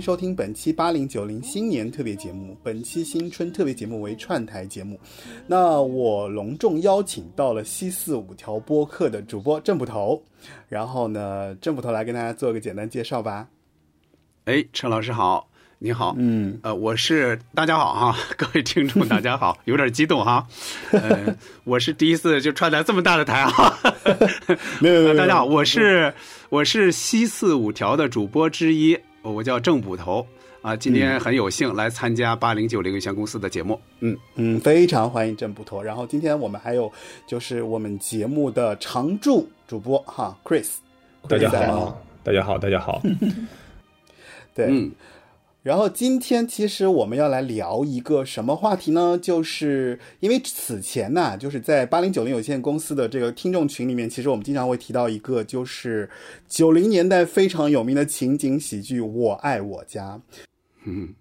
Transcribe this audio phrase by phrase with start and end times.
[0.00, 2.56] 迎收听本期八零九零新年特别节目。
[2.62, 4.98] 本期新春特别节目为串台节目，
[5.46, 10.22] 那我隆重邀请到了西四五条播客的主播郑捕头，
[10.70, 13.46] 然后呢，郑捕头来跟大家做个简单介绍吧。
[14.46, 15.46] 哎，陈老师好，
[15.78, 20.46] 你好，嗯，呃，我是大家好哈， 各位听众大家好， 有点激动哈，
[20.92, 23.76] 呃，我是第一次就串台这么大的台 哈，
[24.80, 25.14] 没有没有没有。
[25.14, 26.14] 大家好，我是
[26.48, 30.26] 我是西四五条的主播之一，我叫郑捕头
[30.62, 35.82] 啊，今天很有幸来参加八零九零有限公司的节目，嗯，嗯，非常欢迎郑捕头。
[35.82, 36.90] 然后今天我们还有
[37.26, 40.76] 就是我们节目的常驻主播哈，Chris，
[41.28, 43.00] 大家好，大家好，大家好。
[44.54, 44.90] 对，嗯
[45.62, 49.18] 然后今天其实我们要来聊一个什么话题呢？
[49.20, 56.08] 就是因为此前呢、就是在八零九零有限公司的这个听众群里面，其实我们经常会提到一个，就是
[56.48, 60.18] 九零年代非常有名的情景喜剧《我爱我家》。
[60.86, 61.14] 嗯，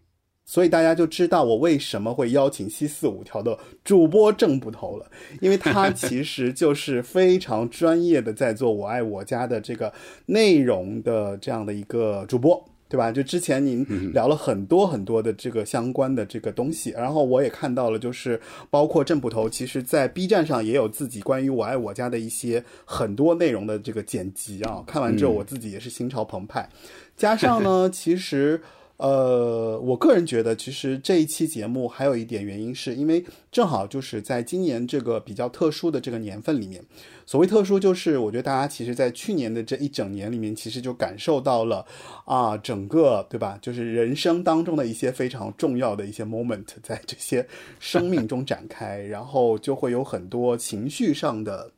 [0.46, 5.12] 所以大家就知道我为什么会邀请西四五条的主播郑捕头了，
[5.42, 9.92] 因为他其实就是非常专业的在做《我爱我家》的这个
[10.28, 12.69] 内容的这样的一个主播。
[12.90, 13.12] 对吧？
[13.12, 18.42] 就之前您聊了很多很多的这个相关的这个东西，然后我也看到了，就是
[18.72, 24.84] 包括郑捕头，其实在 B 站上也有自己关于我爱我家的一些很多内容的这个剪辑啊。
[24.88, 26.68] 看完之后，我自己也是心潮澎湃。
[27.16, 28.60] 加上呢，其实
[29.00, 36.84] 呃，我个人觉得，其实这一期节目还有一点原因，是因为正好就是在今年这个比较特殊的这个年份里面。
[37.26, 41.86] 所谓特殊，就是我觉得大家其实，在去年的这一整年里面，其实就感受到了
[42.26, 43.58] 啊，整个对吧？
[43.62, 47.48] 就是人生当中的一些非常重要的一些 moment，在这些
[47.80, 51.72] 生命中展开，然后就会有很多情绪上的。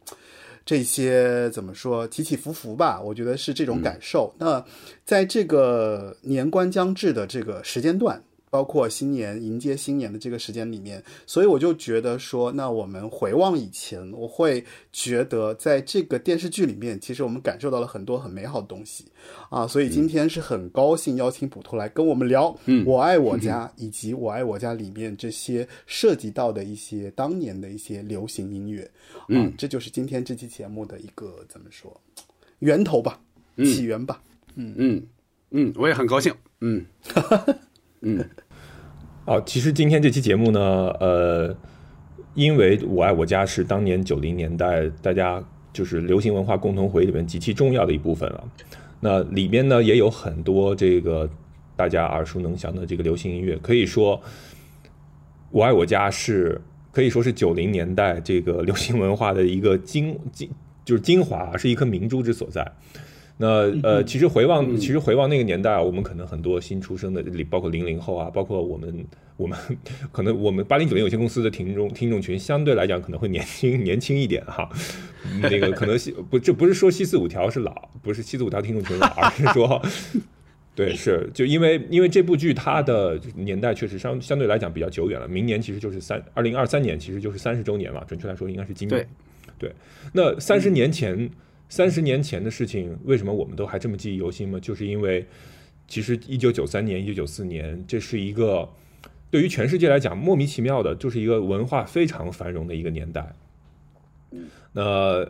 [0.65, 4.33] 这些怎么说起起伏伏吧，我觉得是这种感受。
[4.37, 4.63] 那
[5.03, 19.05] 在这个年关将至的这个时间段，包括新年迎接新年的这个时间里面，所以我就觉得说，那我们回望以前，我会觉得在这个电视剧里面，其实我们感受到了很多很美好的东西
[19.49, 19.65] 啊。
[19.65, 22.53] 所以今天是很高兴邀请捕头来跟我们聊
[22.85, 28.83] 《我爱我家》以及《我爱我家》里面这些涉及到的一些当年的一些流行音乐。
[29.29, 31.95] 啊，这就是今天这期节目的一个怎么说
[32.59, 33.17] 源头吧，
[33.63, 34.21] 起源吧。
[34.55, 35.01] 嗯
[35.51, 36.85] 嗯，我也很高兴，嗯
[38.03, 38.29] 嗯
[39.31, 40.59] 哦，其实今天这期节目呢，
[40.99, 41.55] 呃，
[42.33, 45.41] 因为我爱我家是当年九零年代大家
[45.71, 48.43] 就是流行文化共同回忆里面极其重要的一部分了。
[48.99, 51.29] 那里边呢也有很多这个
[51.77, 54.21] 大家耳熟能详的这个流行音乐，可以说
[55.49, 56.59] 我爱我家是
[56.91, 60.49] 可以说是九零年代这个流行文化的一个精精
[60.83, 62.69] 就是精华，是一颗明珠之所在。
[63.37, 69.05] 那呃，其实回望，其实回望那个年代啊，我们可能很多新出生的，里包括零零后啊，包括我们
[69.37, 69.57] 我们
[70.11, 74.69] 可能我们八零九零有限公司的听众听众群相对来讲可能会年轻 年轻一点哈。
[75.41, 79.81] 那个可能西 不这不是说西四五条是老，不是西四五条听众群老，而是说。
[80.73, 89.05] 对，是就因为因为这部剧它的年代确实相相对来讲比较久远了，明年其实就是三二零二三年，其实就是三十周年嘛，准确来说应该是今年。
[89.59, 89.73] 对，
[90.13, 91.29] 那三十年前
[91.71, 94.59] 三十年前的事情，为什么我们都还这么记忆犹新吗？
[94.59, 95.25] 就是因为，
[95.87, 98.67] 其实一九九三年、一九九四年，这是一个
[99.29, 103.33] 对于全世界来讲莫名其妙的，就是一个文化非常繁荣的一个年代。
[104.73, 104.81] 那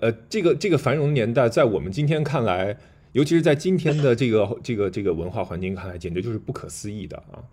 [0.01, 2.75] 呃，这个这个繁荣年代，在我们今天看来，
[3.13, 7.43] 尤其是在今天的这个这个这个文化环境看来，简直就是不可思议的啊。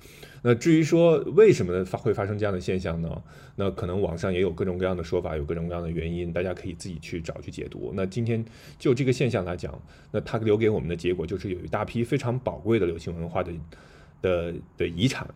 [0.43, 3.23] 那至于说为什么发会发生这样的现象呢？
[3.57, 7.93] 那可能网上也有各种各样的说法，有各种各样的原因，大家可以自己去找去解读。
[7.97, 8.45] 那今天
[8.79, 9.83] 就这个现象来讲，
[10.13, 13.53] 那它留给我们的结果就是有一大批非常宝贵的流行文化的
[14.23, 15.29] 的的遗产。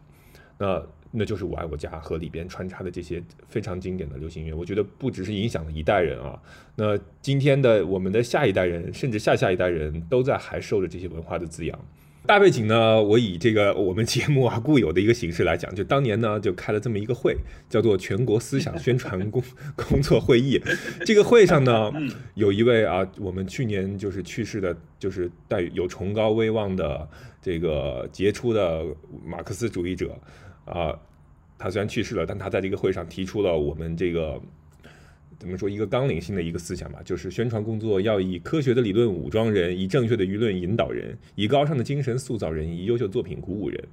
[0.56, 0.80] 那
[1.12, 6.40] 那就是我爱我家和里边穿插的这些非常经典的流行音乐，我觉得不只是影响了一代人啊，
[6.76, 11.78] 那今天的我们的下一代人，甚至下下一代人都在还受着这些文化的滋养。
[12.24, 17.36] 大背景呢，我以这个我们节目啊固有的一个形式来讲，就当年呢就开了这么一个会，
[17.68, 19.42] 叫做全国思想宣传工
[19.74, 20.62] 工作会议。
[21.04, 21.92] 这个会上呢，
[22.34, 27.08] 有一位啊，我们去年就是去世的，就是带有崇高威望的
[27.40, 28.86] 这个杰出的
[29.24, 30.16] 马克思主义者
[30.64, 30.98] 啊，
[31.58, 34.40] 他虽然去世了，但他在这个会上提出了我们这个。
[35.38, 43.84] 怎么说一个纲领性的一个思想吧，就是宣传工作要以科学的理论武装人，以正确的舆论引导人，以高尚的精神塑造人，以优秀作品鼓舞人，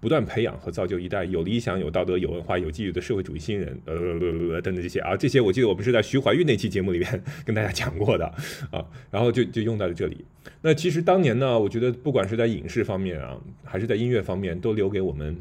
[0.00, 3.80] 不断培养和造就一代有理想、有道德、有文化、有纪律的社会主义新人。
[3.86, 8.26] 呃，等等这些啊，这些我记得我们是在徐怀钰那期节目里面 跟大家讲过的
[8.70, 10.22] 啊，然后就就用在了这里。
[10.60, 15.34] 那其实当年呢，我觉得不管是在影视方面啊，还是在音乐方面，都留给我们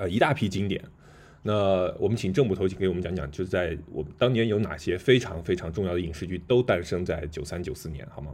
[0.00, 0.82] 呃一大批经典。
[1.42, 8.32] 那我们请郑捕头给我们讲讲，就是在我们当年有哪些非常非常重要的影视剧都诞生在九三九四年，好吗？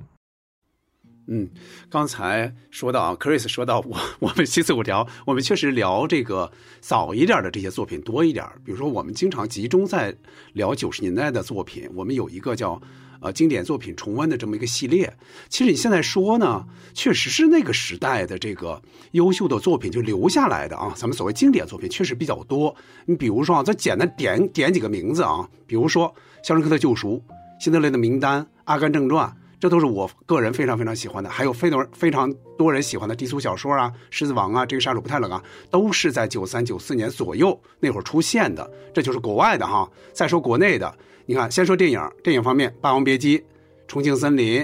[1.27, 1.49] 嗯，
[1.91, 8.45] 刚才说到啊，Chris 说到我我们七四五条，我们确实聊这个早一点的这些作品多一点。
[8.65, 10.15] 比如说，我们经常集中在
[10.55, 12.81] 聊九十年代的作品，我们有一个叫。
[13.27, 15.13] 呃，经典作品重温的这么一个系列，
[15.49, 16.65] 其实你现在说呢，
[16.95, 18.81] 确实是那个时代的这个
[19.13, 20.93] 优秀的作品就留下来的啊。
[20.95, 22.73] 咱们所谓经典作品确实比较多。
[23.05, 26.09] 你比如说啊，再简单点点几个名字啊，比如说
[26.47, 27.15] 《肖申克的救赎》
[27.59, 29.29] 《辛德勒的名单》《阿甘正传》，
[29.59, 31.31] 这都是我个人非常非常喜欢的。
[31.31, 38.71] 还有非常非常多人喜欢的低俗小说啊，《狮子王》啊，《这个杀手不太冷》啊，都是在九三九四年左右那会儿出现的。
[38.93, 39.91] 这就是国外的哈。
[40.13, 40.95] 再说国内的。
[41.25, 43.39] 你看，先说电影，电影方面，《霸王别姬》
[43.89, 44.63] 《重庆森林》，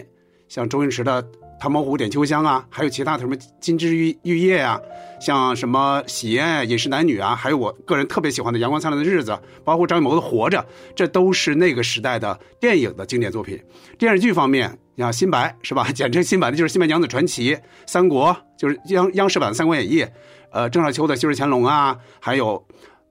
[0.48, 1.22] 像周星驰的
[1.62, 4.80] 《唐伯虎点秋香》啊，还有其他的什么《金枝玉玉叶》啊，
[5.20, 9.30] 像什么《喜宴》《饮食男女》啊，还有我个人特别喜欢的《阳光灿烂的日子》，
[9.62, 10.58] 包括张艺谋的《活着》，
[10.96, 13.56] 这都是那个时代的电影的经典作品。
[13.96, 15.86] 电视剧方面，像《新白》是吧？
[15.92, 17.54] 简称《新白》的就是《新白娘子传奇》，
[17.86, 20.02] 《三国》就是央央视版的《三国演义》，
[20.50, 22.60] 呃，郑少秋的《修日乾隆》啊，还有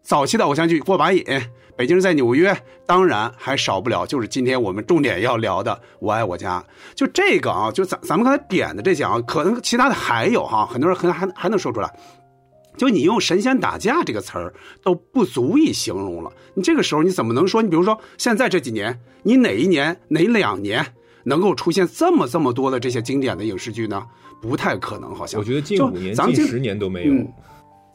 [0.01, 1.23] 早期的偶像剧《过把瘾》。
[1.75, 6.59] 北京人在纽约，当然还少不了，就是今天我们重点要聊的《我爱我家》。
[6.95, 11.91] 就这个啊，就咱咱们刚才点的这些啊，可能其他的还有哈，很多人还还还能说出来。
[12.77, 16.31] 就你用“神仙打架”这个词儿都不足以形容了。
[16.53, 17.61] 你这个时候你怎么能说？
[17.61, 20.85] 你比如说现在这几年，你哪一年哪两年
[21.23, 24.05] 能够出现这么这么多的这些经典的影视剧呢？
[24.41, 25.39] 不太可能，好像。
[25.39, 27.13] 我觉得近五年、近十年都没有。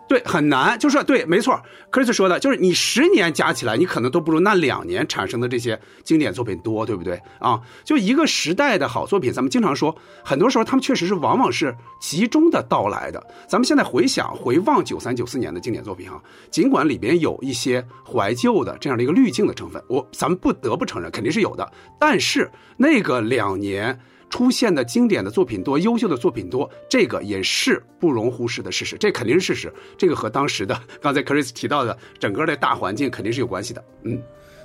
[0.08, 1.60] 对，很难，就是对，没错
[1.90, 7.60] ，Chris 说的，就是你十年加起来，你可能都不如那两年产生的这些经典作品多，对不对啊？
[7.84, 13.20] 就一个时代的好作品，咱们经常说，很多时候他们确实是往往是集中的到来的。
[13.48, 16.22] 咱们现在回想、回望九三九四年的经典作品啊，
[16.52, 23.98] 尽管里边有一些怀旧的这样的一个滤镜的成分，我咱们不得不承认肯定是有的，但是那个两年。
[24.28, 29.72] 出现的经典的作品多，优秀的作品多，这个也是不容忽视的事实，这肯定是事实。
[29.96, 33.84] 这个和当时的 刚才 Chris 提到的整个的大环境肯定是有关系的。
[34.02, 34.20] 嗯，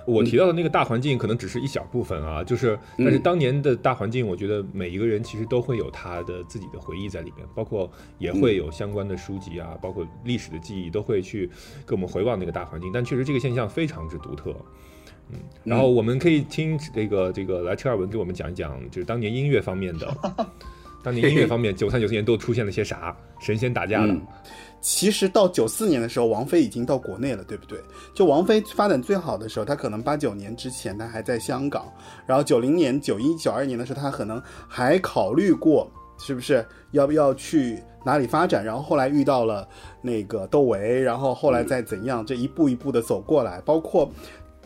[0.07, 11.47] 我提到的那个大环境可能只是一小部分啊，就是但是当年的大环境，我觉得每一个人其实都会有他的自己的回忆在里面，包括也会有相关的书籍啊，包括历史的记忆都会去
[11.85, 12.91] 给我们回望那个大环境。
[12.91, 14.55] 但确实这个现象非常之独特。
[15.33, 20.07] 嗯，然后我们可以听这个这个来车尔文给我们讲一讲，就是当年音乐方面的，
[21.03, 24.15] 当年音乐方面，九三九四年都出现了些啥神仙打架的。
[24.81, 27.79] 其实到九四年的时候，王菲已经到国内了，对不对？
[28.15, 31.85] 就王菲发展最好的时候，她可能八九年之前她还在香港，
[32.25, 39.67] 然后九零年、九一、九二年的时候，她可能还考虑过是不是要不要去哪里发展，然后后来遇到了
[40.01, 44.11] 那个窦唯，然后后来再怎样，这一步一步的走过来，包括。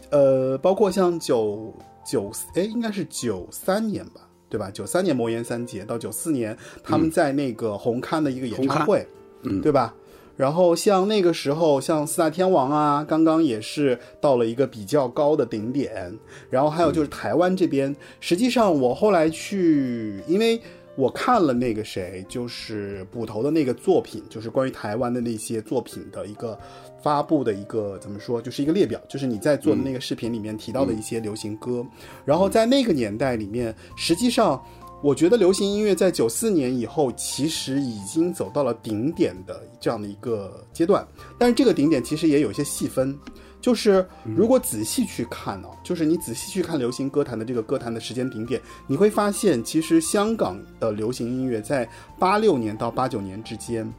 [0.10, 1.74] 呃，包括像九
[2.06, 4.70] 九哎，应该是九三年吧，对吧？
[4.72, 9.08] 九三年魔岩三杰到九四年，他们在那个红磡的一个演唱会，
[9.44, 9.94] 嗯，对吧？
[10.38, 16.14] 然后像那个时候，像四大天王啊，刚刚也是到了一个比较高的顶点。
[16.50, 20.62] 然后还有就是台湾这边，实际上我后来去，因为
[20.96, 26.58] 我看了那个谁，就是捕头的那个作品，就是关于台湾的那些作品的一个
[27.02, 31.86] 发布的一个怎么说，就是一个列表，就是你在做的那个视频里面提到的一些流行歌。
[32.24, 34.64] 然后在那个年代里面，实际上。
[35.04, 41.06] 我觉得流行音乐在九四年以后，其实已经走到了顶点的这样的一个阶段。
[41.38, 43.16] 但是这个顶点其实也有一些细分，
[43.66, 53.92] 就是如果仔细去看呢，就是你仔细去看流行歌坛的这个歌坛的时间顶点，你会发现，其实香港的流行音乐在八六年到八九年之间，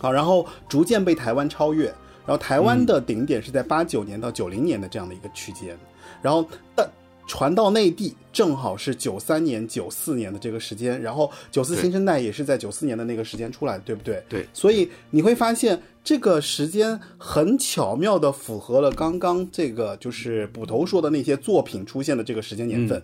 [0.00, 1.84] 好，然后逐渐被台湾超越，
[2.26, 5.78] 然后台湾的顶点是在八九年到九零年的这样的一个区间，
[6.20, 6.84] 然后但。
[7.28, 14.22] 传到内地正好是九三年、九四年的这个时间，然后九四新生代也是在九四年的那个时间出来的，对不对？
[14.28, 14.46] 对。
[14.52, 23.02] 所以你会发现这个时间很巧妙的符合了刚刚这个就是捕头说的那些作品出现的这个时间年份。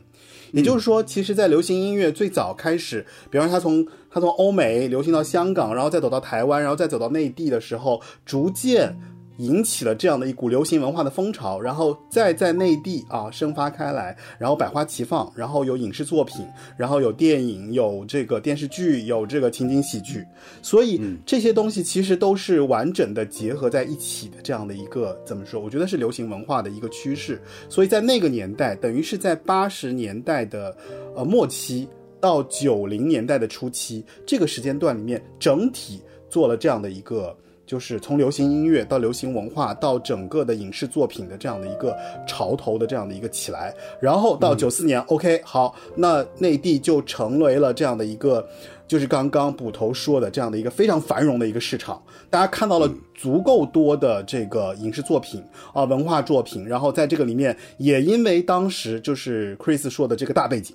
[0.52, 8.97] 也就是说，其实，在流行音乐最早开始，比方说它从它从欧美流行到香港，然后再走到台湾，然后再走到内地的时候，逐渐。
[9.38, 16.45] 引起了这样的一股流行文化的风潮，然后再在内地啊生发开来，然后百花齐放，然后有影视作品，
[16.76, 20.26] 然后有电影，有这个电视剧，有这个情景喜剧，
[20.61, 25.61] 所以这些东西其实都是完整的结合在一起的这样的一个怎么说？
[25.61, 27.40] 我觉得是流行文化的一个趋势。
[27.68, 30.76] 所以在那个年代，等于是在八十年代的
[31.14, 31.88] 呃末期
[32.21, 37.37] 到九零年代的初期这个时间段里面，整体做了这样的一个。
[37.69, 41.95] 就是从流行音乐到流行文化到整个的影视作品的这样的一个
[42.27, 48.49] 潮头的这样的一个起来，然后到九四年，OK，好，那内地就成为了这样的一个，
[48.87, 55.45] 就是刚刚捕头说的这样的一个非常繁荣的一个市场，大家看到了足够多的这个影视作品
[55.75, 60.75] 啊，文化作品，然后在这个里面也因为当时就是 Chris 说的这个大背景。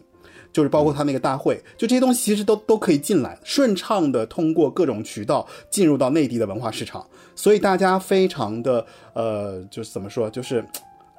[0.53, 7.05] 就是包括他那个大会，就这些东西其实都都可以进来，顺畅的通过各种渠道进入到内地的文化市场，
[7.36, 10.63] 所以大家非常的呃，就是怎么说，就是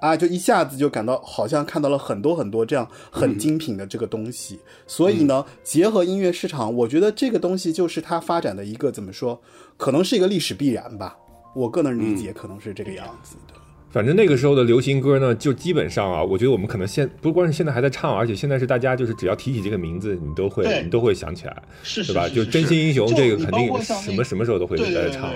[0.01, 9.41] 啊，就一下子就感到好像看到了很多很多这样很精品的这个东西，所以呢，结合音乐市场，我觉得这个东西就是它发展的一个怎么说，
[9.77, 11.17] 可能是一个历史必然吧，
[11.57, 13.64] 我个人理解可能是这个样子的。
[13.95, 22.29] 反正那个时候的流行歌呢，就基本上啊，我觉得我们可能现不光是现在还在唱，而且现在是大家就是只要提起这个名字，你都会你都会想起来，是对吧？
[22.29, 25.31] 就真心英雄这个肯定什么什么时候都会在唱，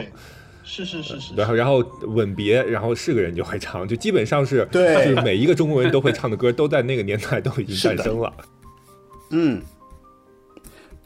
[0.64, 1.34] 是是是是。
[1.36, 8.32] 然后然后吻别，然后是个人就会唱，就基本上是对，就是每一个中国人都会唱的歌，都在那个年代都已经诞生了。
[9.30, 9.62] 嗯。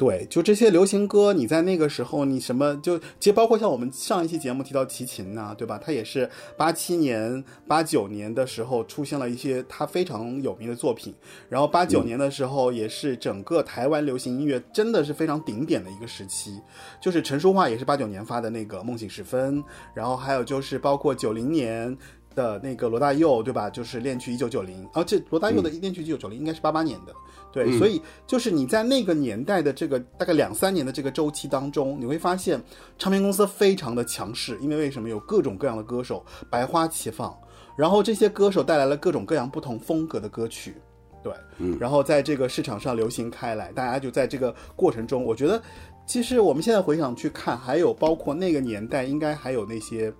[0.02, 5.78] 对，就这些流行歌，你在那个时候，你什么就其实包括像我们上一期节目提到齐秦呐，对吧？
[5.78, 11.14] 他也是八七年、八九年的时候出现了一些他非常有名的作品，
[11.48, 16.60] 然后八九年的时候也是整个台湾流行音乐真的是非常顶点的一个时期，
[17.00, 19.62] 就是陈淑桦也是八九年发的那个《梦醒时分》，
[19.94, 21.96] 然后还有就是包括九零年。
[22.34, 23.68] 的那个罗大佑，对吧？
[23.70, 27.14] 就是《恋曲一九九零》，而且罗大佑的《恋曲一九九零》应该是八八年的，
[27.52, 32.60] 对，所以就是你在那个年代的这个大概两三年的这个周期当中，你会发现
[32.98, 37.36] 唱片公司非常的强势，因为为什么有各种各样的歌手百花齐放，
[37.76, 40.74] 然后这些歌手带来了各种各样不同风格的歌曲，
[41.22, 41.32] 对，
[41.78, 45.62] 然后在这个市场上流行开来，大家就在这个过程中，我觉得
[46.06, 50.12] 其实我们现在回想去看，还有包括那个年代，应该还有那些。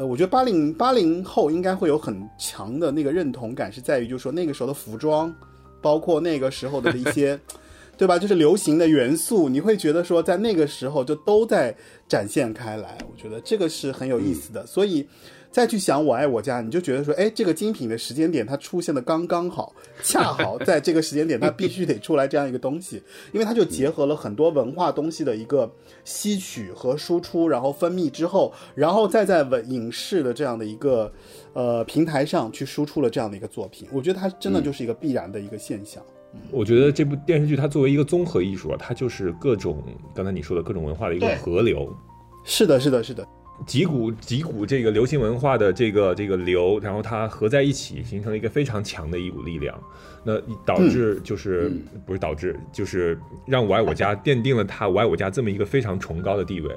[0.00, 5.30] 呃，我觉得八零八零后应该会有很强的那个认同感，是在于就是说那个时候的服装，
[5.82, 7.38] 包括那个时候的一些，
[7.98, 8.18] 对吧？
[8.18, 11.76] 就是流行的元素，你会觉得说在那个时候就都在
[12.08, 12.96] 展现开来。
[13.12, 15.06] 我觉得这个是很有意思的，所以。
[15.50, 23.02] 再去想我爱我家，你就觉得说，哎，这个精品的时间点它出现的刚刚好，恰好在这个时间点它必须得出来这样一个东西，
[23.34, 25.68] 因为它就结合了很多文化东西的一个
[26.04, 31.12] 吸取和输出，然后分泌之后，然后再在文影视的这样的一个
[31.52, 33.88] 呃平台上去输出了这样的一个作品。
[33.92, 36.00] 我觉得它真的就是一个必然的一个现象。
[36.52, 39.82] 我觉得这部电视剧它作为一个综合艺术啊，它就是各种
[40.14, 41.92] 刚才你说的各种文化的一个河流。
[42.44, 43.26] 是的，是的，是的。
[43.66, 49.78] 几股几股这个流行文化的这个这个流，然后它合在一起，形成了一个非常强的一股力量。
[50.22, 51.72] 那导致就是
[52.04, 56.74] 不是导致，就是让我爱我家奠定了它我爱我家这么一个非常崇高的地位。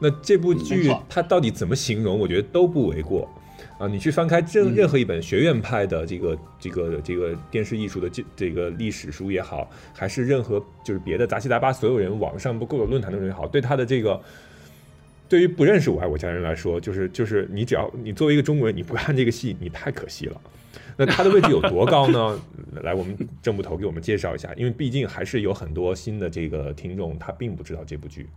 [0.00, 2.18] 那这部剧它到底怎么形容？
[2.18, 3.28] 我觉得都不为过
[3.78, 3.86] 啊！
[3.86, 14.18] 你去翻开任任何一本学院派的这个这个这个电视艺术的这这个历史书也好，还是任何就是别的杂七杂八所有人网上不各个论坛的人也好，对他的这个。
[15.28, 20.40] 对于不认识我爱我家人来说，就是就是你只要你作为一个中国人，你不看这个戏，你太可惜了。
[20.96, 22.40] 那他的位置有多高呢？
[22.82, 28.28] 来，我们郑捕头给我们介绍一下，因为毕竟还是有很多新的这个听众，他并不知道这部剧。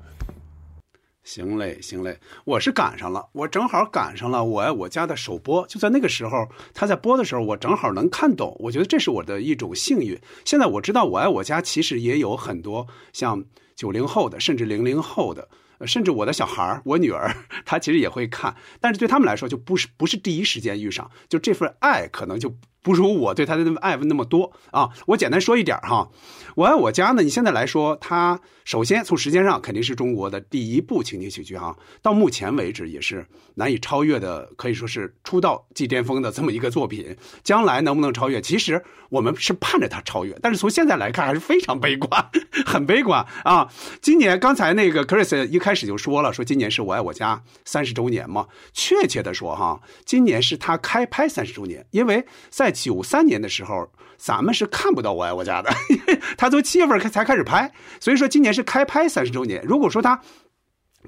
[1.24, 10.20] 行嘞，行嘞，我是赶上了，我正好赶上了我爱我家的首播，就在那个时候，他在播的时候，我正好能看懂，我觉得这是我的一种幸运。
[10.44, 13.44] 现在我知道我爱我家其实也有很多像
[13.76, 15.48] 九零后的，甚至零零后的。
[15.86, 22.56] 甚至我的小孩儿，我女儿， 她其实也会看，但是对他们来说就不是不是第一时间遇上，就这份爱可能就。
[22.82, 24.90] 不如我对他的爱问那么多啊！
[25.08, 26.10] 我简单说一点哈，
[26.56, 27.22] 我爱我家呢。
[27.22, 37.16] 你现在来说，它首先从时间上肯定是中国的第一部情景喜剧哈，到目前为止也是难以超越的，可以说是出道即巅峰的这么一个作品。
[37.44, 38.40] 将来能不能超越？
[38.42, 42.30] 其实我们是盼着它超越，但是从现在来看还是非常悲观，
[42.66, 43.70] 很悲观啊！
[44.02, 48.48] 今年刚才那个 Chris 一开始就说了，说今年是我爱我家三十周年嘛。
[48.74, 59.64] 确切的说哈，今年是他开拍三十周年，因为在九三年的时候，咱们是看不到《我爱我家》的，因 为他从七月份才开始拍，所以说今年是开拍三十周年。
[59.64, 60.20] 如果说他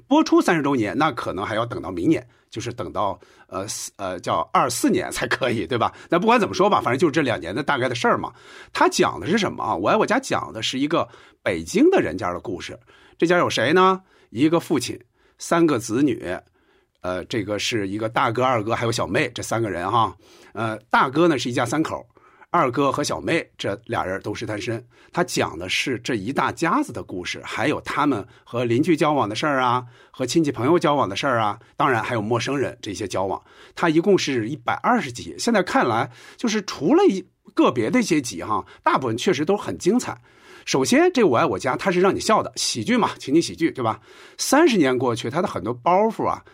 [0.06, 3.66] 播出三十周年，那可能还要等到明年，就是等到呃
[3.96, 5.92] 呃叫二四年才可以，对吧？
[6.08, 8.32] 那不管怎么说吧，反正就是这两年的大概的事儿嘛。
[8.72, 9.74] 他讲的是什么啊？
[9.76, 11.06] 《我爱我家》讲的是一个
[11.42, 12.78] 北京的人家的故事。
[13.18, 14.00] 这家有谁呢？
[14.30, 14.98] 一个父亲，
[15.38, 16.24] 三个子女。
[17.02, 20.16] 呃，这个是一个大哥、二哥还有小妹这三个人哈。
[20.54, 22.06] 呃，大哥呢是一家三口，
[22.50, 24.82] 二哥和小妹这俩人都是单身。
[25.12, 33.42] 他讲的是这一大家子的故事，还有他们和邻居交往的事儿啊，和亲戚朋友交往的事儿啊，当然还有陌生人这些交往。
[33.74, 40.16] 他一共是一百二十集，现在看来就是除了一个别的一些集哈，大部分确实都很精彩。
[40.64, 44.00] 首先，这《我爱我家》它是让你笑的喜剧嘛，情景喜剧对吧？
[44.38, 46.44] 三十年过去，它的很多包袱啊。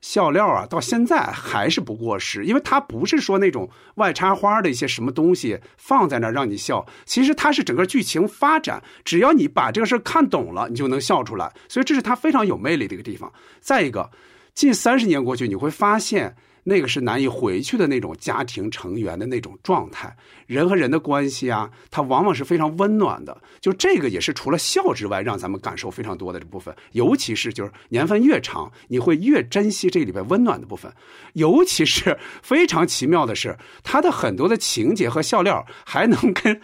[0.00, 13.32] 笑料啊，到现在还是不过时，因为它不是说那种外插花的一些什么东西放在那让你笑，其实它是整个剧情发展，只要你把这个事看懂了，你就能笑出来，所以这是它非常有魅力的一个地方。
[13.60, 14.10] 再一个，
[14.54, 16.36] 近三十年过去，你会发现。
[16.68, 20.14] 那个是难以回去的那种家庭成员的那种状态，
[20.46, 23.34] 人和人的关系啊，它往往是非常温暖的。
[23.58, 26.74] 就这个也是除了笑之外，让咱们感受非常多的这部分。
[26.92, 30.92] 尤其是就是年份越长，你会越珍惜这里边温暖的部分。
[31.32, 36.60] 尤其是非常奇妙的是，它的很多的情节和笑料还能跟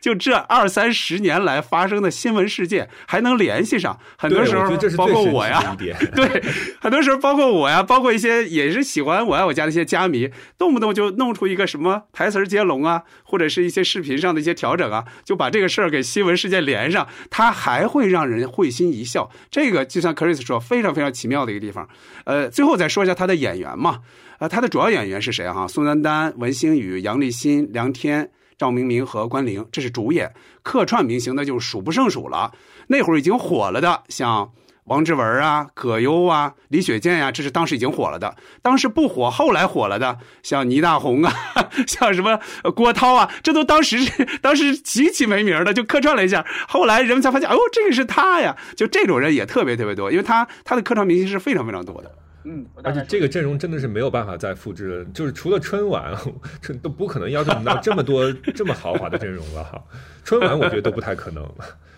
[0.00, 3.98] 就这二三十年来发生的新闻事件还能联系上。
[4.16, 5.76] 很多时候，包括我呀，
[6.14, 6.44] 对，
[6.80, 9.47] 很多时候包括我呀，包括一些也是喜欢我呀。
[9.48, 19.30] 我家的一些家迷，动不动就弄出一个什么台词接龙啊，或者是一些视频上的一些调整啊，就把这个事儿给新闻事件连上，它还会让人会心一笑。
[19.50, 21.88] 这个就像 Chris 说，非常非常奇妙的一个地方。
[22.24, 24.00] 呃，最后再说一下他的演员嘛，
[24.38, 25.66] 呃，他的主要演员是谁哈？
[25.66, 30.32] 宋丹丹、文星宇、杨立新、梁天、赵明明和关凌，这是主演。
[30.62, 32.52] 客串明星那就数不胜数了。
[32.88, 34.52] 那会儿已经火了的，像。
[34.88, 38.34] 王志文啊，葛优啊，李雪健呀，这是当时已经火了的。
[38.62, 41.32] 当时不火，后来火了的，像倪大红啊，
[41.86, 42.40] 像什么
[42.74, 46.44] 郭涛啊，这都当时是 当时极其没名的，就客串了一下。
[46.66, 48.56] 后来人们才发现，哦，这个是他呀！
[48.74, 52.10] 就这种人也特别特别多，因为他他的客串明星是非常非常多的。
[52.44, 56.16] 嗯，而且这个阵容真的是没有办法再复制了，就是除了春晚，
[56.62, 59.82] 这都不可能要求到这么多 这么豪华的阵容了哈。
[60.24, 61.46] 春晚我觉得都不太可能。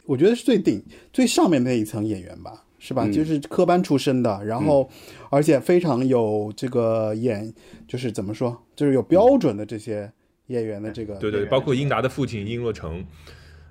[0.07, 2.64] 我觉得是最顶最上面那一层演员吧。
[2.83, 3.07] 是吧？
[3.09, 4.88] 就是科班出身的，然后，
[5.31, 7.53] 而且非常有这个演，
[7.87, 10.11] 就是怎么说，就是有标准的这些
[10.47, 11.14] 演员的这个。
[11.16, 13.05] 对对，包括英达的父亲英若诚，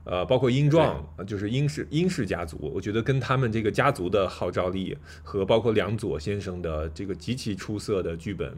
[0.04, 8.56] 呃，包括英壮，就是英氏英氏家族，我觉得跟他们这个家族的号召力和包括梁左先生的这个极其出色的剧本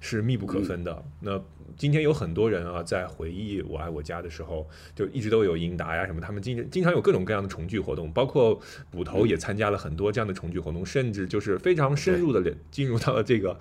[0.00, 1.04] 是密不可分的。
[1.20, 1.42] 那。
[1.76, 8.58] 今天有很多人啊，在回忆《我爱我家》的时候，就一直都有英达呀什么，他们经经常有各种各样的重聚活动，包括
[8.90, 13.56] 捕头也参加了很多这样的重聚活动，甚至就是非常深入的进入到了这个，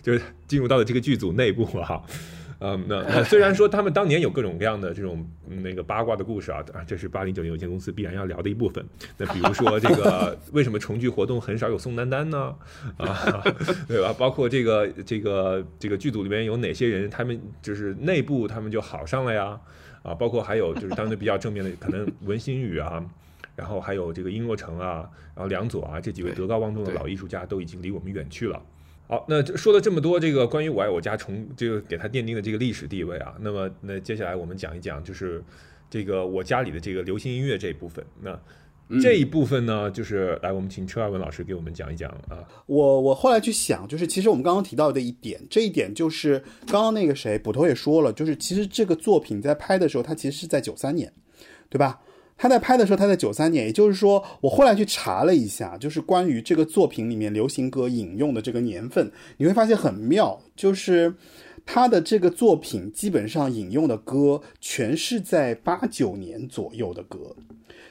[0.00, 2.04] 就是进入到了这个剧组内部哈。
[2.58, 8.84] 嗯，那虽然说他们当年有各种各样的这种那个八卦的故事啊，啊，这是八零九零有限公司必然要聊的一部分。
[9.18, 12.54] 那比如说这个 为什么重聚活动很少有宋丹丹呢？
[12.96, 13.44] 啊，
[13.86, 14.14] 对吧？
[14.18, 19.60] 包括这个这个这个剧组里面有哪些人，他们就是内部他们就好上了呀？
[20.02, 23.04] 啊，包括还有就是当时比较正面的，可能文心宇啊，
[23.54, 28.62] 然后还有这个殷若成啊，然后梁左啊，这几位德高望重的老艺术家都已经离我们远去了。
[29.08, 35.42] 好，那说了这么多，这个关于我爱我家重这个给他奠定的这个历史地位啊，那么那接下来我们讲一讲，就是
[35.88, 38.04] 这个我家里的这个流行音乐这一部分。
[38.20, 38.38] 那
[39.00, 42.42] 这一部分呢，就是来我们请车二文老师给我们讲一讲啊。
[42.66, 51.12] 我我后来去想，就是其实我们刚刚提到的一点，这一点就是刚刚那个谁捕头也说了，就是其实这个作品在拍的时候，它其实是在九三年，
[51.68, 52.00] 对吧？
[52.38, 61.14] 他在拍的时候，他在九三年，也就是说，我后来去查了一下，就是关于这个作品里面流行歌引用的这个年份，你会发现很妙，就是
[61.64, 67.34] 他的这个作品基本上引用的歌全是在八九年左右的歌，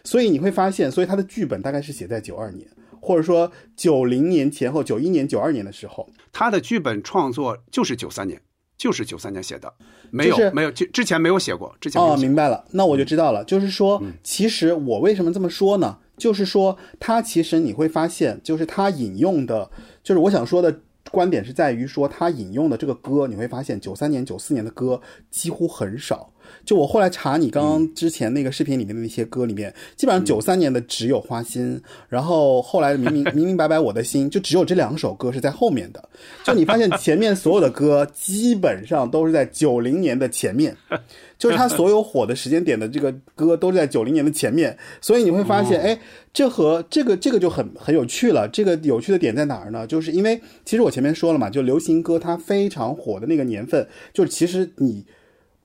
[0.03, 2.67] 所以你会发现，所以他的剧本大概是写在九二年，
[3.01, 8.39] 或者说九零年前后，九一年、九二年的时候，他的剧本创作就是九三年，
[8.77, 9.73] 就是九三年写的，
[10.11, 13.43] 没有、就是没有，之之前没有写过，之前没有哦，明白了，那我就知道了。
[13.45, 15.97] 就是说，其实我为什么这么说呢？
[16.17, 19.69] 就是说，他其实你会发现，就是他引用的，
[20.03, 20.79] 就是我想说的
[21.11, 26.31] 观点是在于说，他引用的这个歌，你会发现九三年、九四年的歌几乎很少。
[26.65, 31.75] 就我后来查你刚刚之前那个视频里面的那些歌里面，基本上九三年的只有《花心》，
[32.09, 36.09] 然后后来明明 明明白白我的心，就只有这两首歌是在后面的。
[36.43, 40.75] 就你发现前面所有的歌基本上都是在九零年的前面，
[41.37, 45.99] 就是他所有火的时间点的这个歌都是在九零年的前面，所以你会发现，哎，
[46.33, 48.47] 这和这个这个就很很有趣了。
[48.47, 49.85] 这个有趣的点在哪儿呢？
[49.85, 55.05] 就是因为其实我前面说了嘛，就流行歌它非常火的那个年份，就是其实你。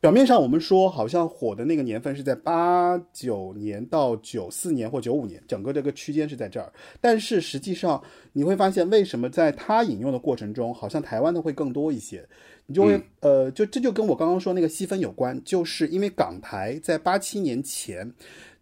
[0.01, 6.73] 表面上我们说好像火的那个年份是在八九年到九四年或九五年，整个这个区间是在这儿。
[7.03, 12.27] 但是实际上你会发现，为什么在他引用的过程中，好像台湾的会更多一些？
[12.65, 18.11] 你就会、呃，就这就跟我刚刚说那个细分有关，就是因为港台在八七年前，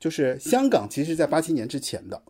[0.01, 2.20] 就是香港其实是在八七年之前的。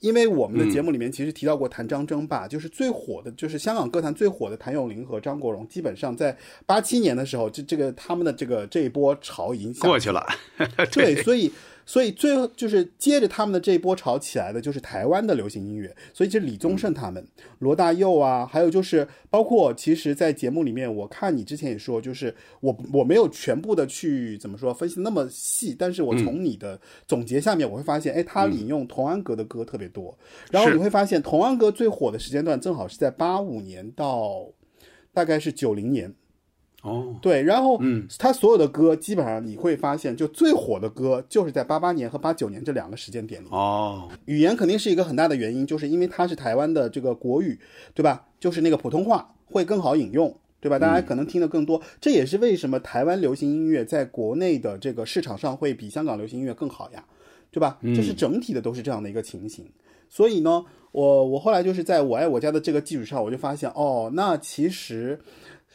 [0.00, 10.24] 因为我们的节目里面其实提到过谭张争霸，就是最火的，就是香港歌坛最火的谭咏麟和张国荣，基本上在八七年的时候，这这个他们的这个这一波潮已经过去了。
[10.92, 11.50] 对，所以
[11.86, 15.94] 所以最后就是接着他们的这一波潮起来的，就是台湾的流行音乐。
[16.12, 17.26] 所以这李宗盛他们、
[17.58, 30.16] 罗大佑啊，还有就是包括其实，在节目里面，我看你之前也说，就是我我没有全部的去怎么说分析那么细，但是我从你的总结下面，我会发现，哎，他引用童安格的歌特别多，
[30.50, 34.46] 然后你会发现童安格最火的时间段正好是在八五年到
[35.12, 36.14] 大概是九零年。
[36.84, 43.46] 哦，对，然后嗯，他所有的歌基本上你会发现，就最火的歌就是在八八年和八九年这两个时间点里。
[43.50, 47.58] 哦，语言肯定是一个很大的原因，就是因为它是台湾的这个国语，
[47.94, 48.26] 对吧？
[48.38, 50.78] 就是那个普通话会更好引用，对吧？
[50.78, 57.02] 大家可能听得更多，这也是为什么台湾流行音乐在国内的这个市场上会比香港流行音乐更好呀，
[57.50, 57.78] 对吧？
[57.96, 59.64] 这是整体的都是这样的一个情形。
[60.10, 65.18] 所以呢，我我后来就是在我爱我家的这个基础上，我就发现，哦，那其实。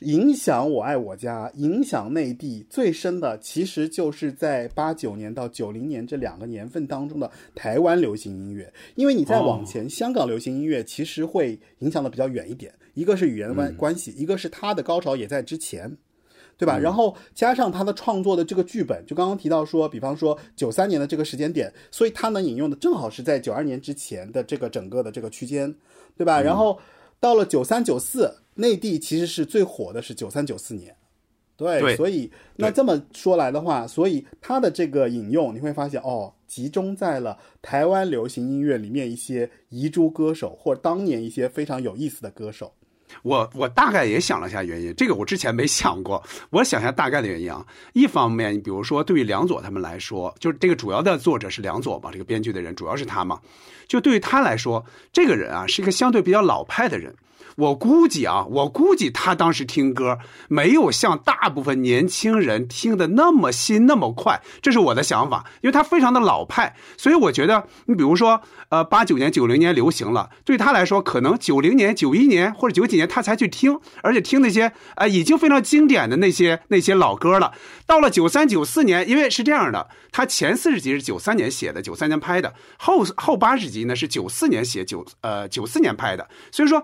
[0.02, 8.72] 影响我爱我家、影响内地最深的，其实就是在八九年到九零年这两个年份当中的台湾流行音乐。
[8.96, 12.74] 因为你再往前，香港流行音乐其实会影响的比较远一点。
[12.94, 15.96] 一个是语言关关系，一个是它的高潮也在之前，
[16.58, 16.78] 对吧？
[16.78, 25.74] 然后加上他的创作的这个剧本，就刚刚提到说，比方说九三年的这个时间点，所以他能引用的正好是在九二年之前的这个整个的这个区间，
[26.18, 26.42] 对吧？
[26.42, 26.78] 然后
[27.20, 28.38] 到了九三九四。
[28.56, 30.94] 内地其实是最火的是九三九四年，
[31.56, 42.74] 对，对所以那这么说来的话，所以它的这个引用你会发现哦，集中在了台湾流行音乐里面一些遗珠歌手或者当年一些非常有意思的歌手。
[43.24, 46.24] 我我大概也想了一下原因，这个我之前没想过。
[46.50, 53.40] 我想一下大概的原因啊，一方面，你比如说对于梁左他们来说，就是这个主要的作者是梁左嘛，这个编剧的人主要是他嘛，
[53.88, 57.16] 就对于他来说，这个人啊是一个相对比较老派的人。
[57.60, 60.18] 我估计啊，我估计他当时听歌
[60.48, 77.52] 没有像大部分年轻人听的那么新那么快，这是我的想法，因为他非常的老派，所以我觉得你比如说，呃，八九年、九零年流行了，对他来说，可能九零年、九一年或者九几年他才去听，而且听那些呃已经非常经典的那些那些老歌了。
[77.86, 86.82] 到了九三、九四年，因为是这样的，他前四十集是九三年写的，九三年拍的，后后八十集呢是九四年写，九呃九四年拍的，所以说。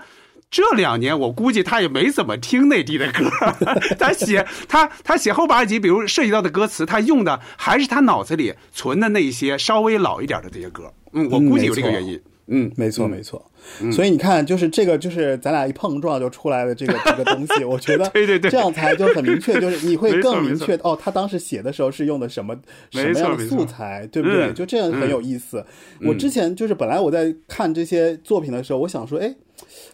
[0.51, 3.29] 这两年我估计他也没怎么听内地的歌，
[3.99, 10.93] 他写他他写后八集，比如涉及到的歌词，他用的还是他脑子里存的那些稍微老一点的这些歌。
[11.11, 12.21] 嗯，我估计有这个原因。
[12.47, 13.43] 嗯，没错没错。
[13.91, 22.55] 所以你看，就是这个，就是咱俩一碰撞就出来的这个 这个东西，我觉得对对对，这样才就很明确，就是你会更 明确哦，他当时写的时候是用的什么
[22.91, 24.53] 什么样的素材，对不对？
[24.53, 25.65] 就这样很有意思。
[26.01, 29.35] 我之前就是本来我在看这些作品的时候，我想说，哎。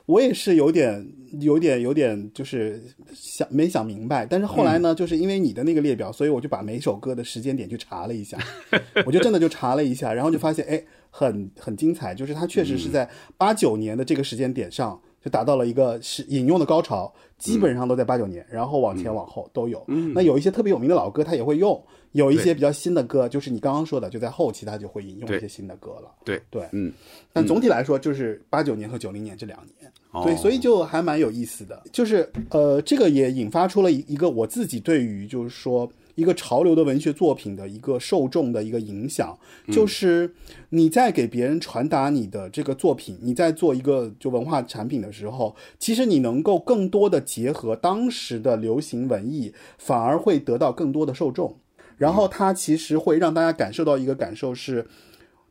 [0.06, 1.08] 我也是有点、
[1.39, 2.82] 有点、有点，就是
[3.13, 4.26] 想没想明白。
[4.26, 8.38] 但是后来呢，就是因为你的那个列表，所以我就把每首歌的时间点去查了一下，
[9.06, 19.84] 我就真的就查了一下，然后就发现，哎，很很精彩，就是它确实是在八九年的这个时间点上就达到了一个是引用的高潮，基本上都在八九年，然后往前往后都有。
[20.13, 21.82] 那有一些特别有名的老歌，他也会用。
[22.13, 26.12] 有一些比较新的歌，就是你刚刚说的，就在后期他就会引用一些新的歌了。
[26.25, 26.91] 对对，嗯，
[27.32, 31.82] 但总体来说就是八九年和九零年这两年，哦对，所以就还蛮有意思的。
[31.93, 39.38] 就是呃，这个也引发出了一一个我自己对于就是说一个潮流的文学作品的一个受众的一个影响，
[39.71, 40.34] 就是
[40.69, 51.58] 你在给别人传达你的这个作品，你在做一个就文化产品的时候，其实你能够更多的结合当时的流行文艺，反而会得到更多的受众。
[51.97, 54.88] 然后它其实会让大家感受到一个感受是，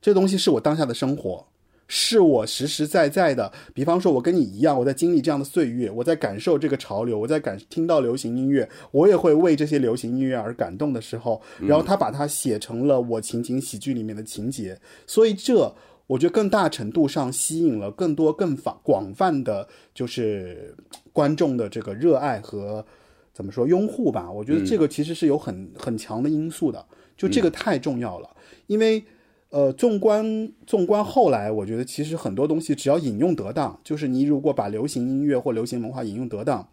[0.01, 1.47] 这东西是我当下的生活，
[1.93, 3.53] 是我实实在在的。
[3.75, 15.75] 比方说，我跟你一样，我在经历这样的岁月，我在感受这个潮流，我在感听到流行音乐，我也会为这些流行音乐而感动的时候，然后他把它写成了我情景喜剧里面的情节，所以这
[16.07, 20.73] 我觉得更大程度上吸引了更多更广广泛的，就是
[21.13, 22.87] 观众的这个热爱和。
[23.33, 24.31] 怎么说拥护吧？
[24.31, 26.85] 我觉得这个其实是有很很强的因素的，
[27.17, 28.29] 就这个太重要了。
[28.67, 29.03] 因为，
[29.51, 36.69] 呃，纵观纵观后来，我觉得其实很多东西只要引用得当，就是你如果把流行音乐或流行文化引用得当，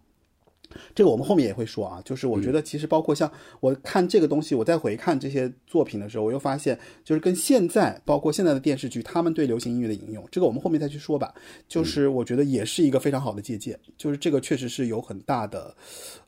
[0.93, 2.01] 这个我们后面也会说啊。
[2.05, 11.33] 就是我觉得其实包括像我看这个东西，我再回看这些作品的时候，我又发现就是跟现在包括现在的电视剧，他们对流行音乐的引用，这个我们后面再去说吧。
[11.67, 15.75] 就是我觉得也是一个非常好的借鉴，就是这个确实是有很大的。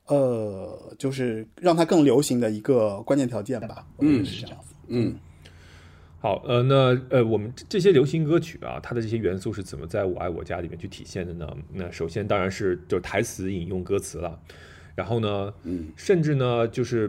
[0.07, 3.85] 呃，就是让它更流行的一个关键条件吧。
[3.99, 4.73] 嗯，是这样子。
[4.87, 5.15] 嗯，
[6.21, 11.47] 好，呃，那呃，我们这些流行歌曲啊，它的这些元素是怎么在我爱我家里面去体现的呢？
[11.73, 14.37] 那首先当然是就是台词引用歌词了，
[14.95, 17.07] 然后呢，嗯，甚至呢，就是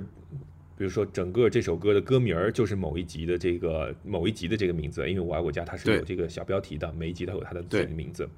[0.78, 8.28] 比如说整个这首歌的歌名儿就是某一集的这个某一集的这个名字，因为我爱我家它是有这个小标题的，每一集它有它的自己的名字。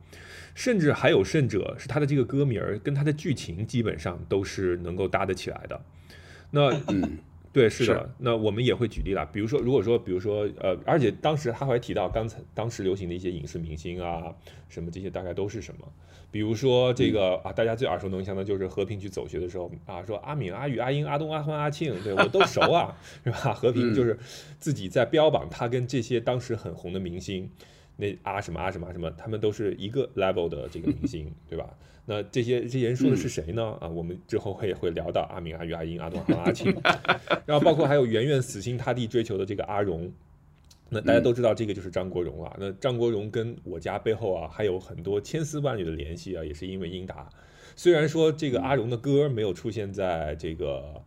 [0.54, 5.80] 甚至还有甚者，是它的这个歌名儿跟它的剧情基本上都是能够搭得起来的。
[6.50, 6.70] 那，
[7.52, 8.14] 对，是的。
[8.18, 14.34] 那我们也会举例了，比如说，如果说，比如说，呃，而且当时他还提到刚才当时流行的一些影视明星啊，
[14.68, 15.86] 什么这些大概都是什么？
[16.30, 23.52] 比如说这个啊，大家最耳熟能详的就是和平去走穴的时候啊，说阿敏、阿宇、阿英、阿东、阿欢、阿庆，对我都熟啊， 是吧？
[23.52, 24.18] 和平就是
[24.58, 27.50] 自己在标榜他跟这些当时很红的明星。
[27.96, 31.68] 那啊什么啊什么什么，他们都是一个 level 的这个明星，对吧？
[32.05, 33.76] 那这些这些人说的是谁呢？
[33.81, 36.74] 啊，我们之后会会聊到阿明、阿玉、阿英、阿东、阿庆，
[37.46, 40.12] 然后包括还有圆圆死心塌地追求的这个阿荣。
[40.88, 42.57] 那大家都知道这个就是张国荣啊。
[42.59, 47.28] 那张国荣跟我家背后啊还有很多千丝万缕的联系啊，也是因为英达。
[47.76, 51.02] 虽然说这个阿荣的歌没有出现在这个。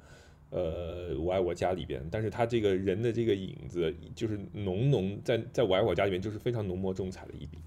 [0.52, 7.58] 呃，我爱我家里边，但是他这个人的这个影子，就是浓浓在在我爱我家里面，就是非常浓墨重彩的一笔。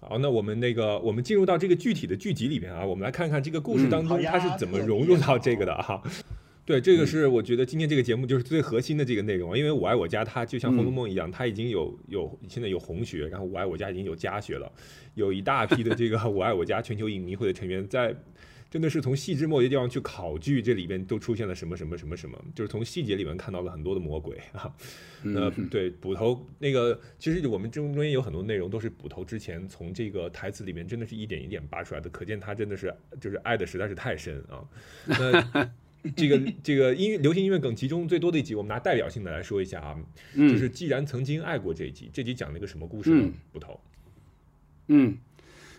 [0.00, 6.02] 好，那我们那个，我们进入到这个具体的剧集里面啊，我们来看看这个故事当中他是怎么融入到这个的哈。
[6.64, 14.70] 对，这个是我觉得今天这个节目就是最核心的这个内容，因为我爱我家它就像《红楼梦》一样，它已经有有现在有红学，然后我爱我家已经有家学了，
[15.14, 18.14] 有一大批的这个 我爱我家全球影迷会的成员在。
[18.74, 24.74] 真的是从细枝末节地方去考据，这里边都出现了什么什么什么什么，就是从细节里面看到了很多的魔鬼啊。
[25.22, 34.66] 呃，对，捕头那个，其实我们中中间有很多内容都是捕头之前从这个台词里面真的是一点一点扒出来的，可见他真的是就是爱的实在是太深啊。
[35.06, 35.70] 那
[36.16, 39.96] 这个这个音乐流行音乐梗集中最多的一集，我们拿代表性的来说一下啊，
[40.34, 43.30] 就是既然曾经爱过这一集，这集讲了一个什么故事呢？
[43.52, 43.78] 捕头，
[44.88, 45.16] 嗯。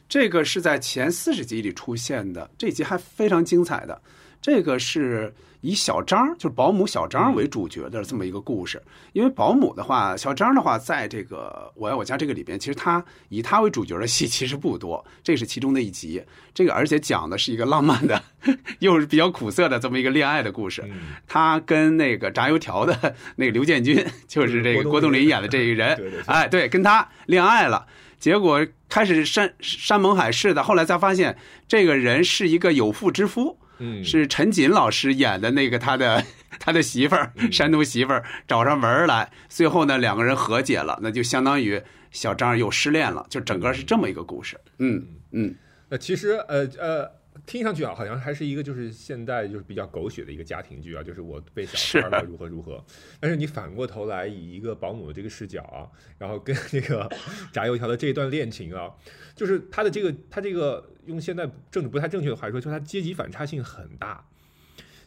[0.08, 4.02] 这个是在前四十集里出现的，这集还非常精彩的。
[4.42, 8.80] 这个是以小张，就是保姆小张为主角的这么一个故事。
[9.14, 16.24] 因为保姆的话，小张的话，在这个《我爱我家》这个里边，其实他以他为主角的戏其实不多，这是其中的一集。
[16.54, 18.22] 这个而且讲的是一个浪漫的，
[18.78, 20.84] 又是比较苦涩的这么一个恋爱的故事。
[21.26, 27.84] 他跟那个炸油条的 那个刘建军，就是这个郭冬临演的这一人，哎，对，跟他恋爱了。
[28.20, 36.24] 结果开始山山盟海誓的，后来才发现这个人是一个有妇之夫，嗯，是陈瑾老师演的那个他的
[36.60, 44.60] 他的媳妇儿，山东媳妇儿找上门来，最后呢两个人和解了，那就相当于小张又失恋了，就整个是这么一个故事。
[44.80, 45.54] 嗯嗯，
[45.90, 47.12] 那其实呃呃，
[47.46, 52.84] 听上去啊，好像还是一个就是现代就是比较狗血的一个家庭剧啊，就是我被小三了如何如何。
[53.20, 57.10] 但是你反过头来以一个保姆的这个视角啊，然后跟这个
[57.52, 58.90] 炸油条的这一段恋情啊，
[59.36, 64.26] 就是他的这个他这个用现在政治不太正确的话说，就是他阶级反差性很大。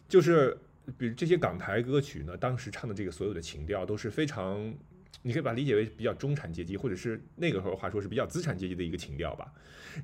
[0.09, 0.59] 就是
[0.97, 4.75] 比如这些港台歌曲呢，当时唱的这个所有的情调都是非常。
[5.23, 9.53] 你可以把它理解为比较中产阶级，或者是那个时候话说是比较资产阶级的一个情调吧。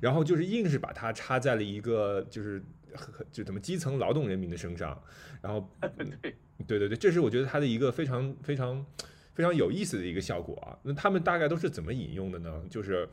[0.01, 2.61] 然后就是硬是把它插在了一个就是
[3.31, 5.01] 就怎么基层劳动人民的身上。
[5.41, 5.69] 然后，
[6.67, 8.85] 对对对，这是我觉得它的一个非常非常
[9.33, 10.77] 非常有意思的一个效果啊。
[10.83, 12.63] 那他们大概都是怎么引用的呢？
[12.69, 13.07] 就是。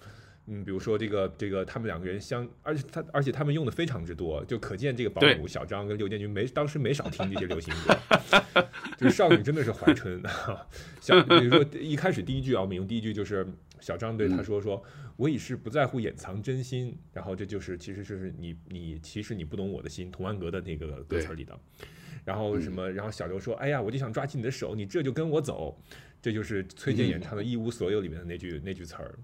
[0.53, 8.63] 嗯，比如说这个这个，他们两个人相，而且他而且他们用的非常之多，就可见这个保姆小张跟刘建军没当时没少听这些流行歌，
[8.99, 10.23] 就是少女真的是怀春。
[11.01, 13.47] 像比如说一开始第一句啊，我们用第一句就是
[13.81, 14.83] 小张对他说说，
[15.17, 21.59] 我已是不在乎掩藏真心，然后这就是其实就是你你其实你不懂我的心，童安格的那个歌词里的。
[22.25, 25.77] 然后什么，然后小刘说，哎呀，我就想抓起你的手，你这就跟我走，
[26.21, 29.19] 这就是崔健演唱的《一无所有》里面的那句那句词儿。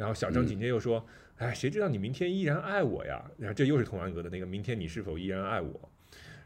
[0.00, 1.04] 然后小张紧接着又说
[1.36, 5.78] ：“哎，谁知道你明天依然爱我呀？”然后这又是童安格的那个“明天你是否依然爱我？”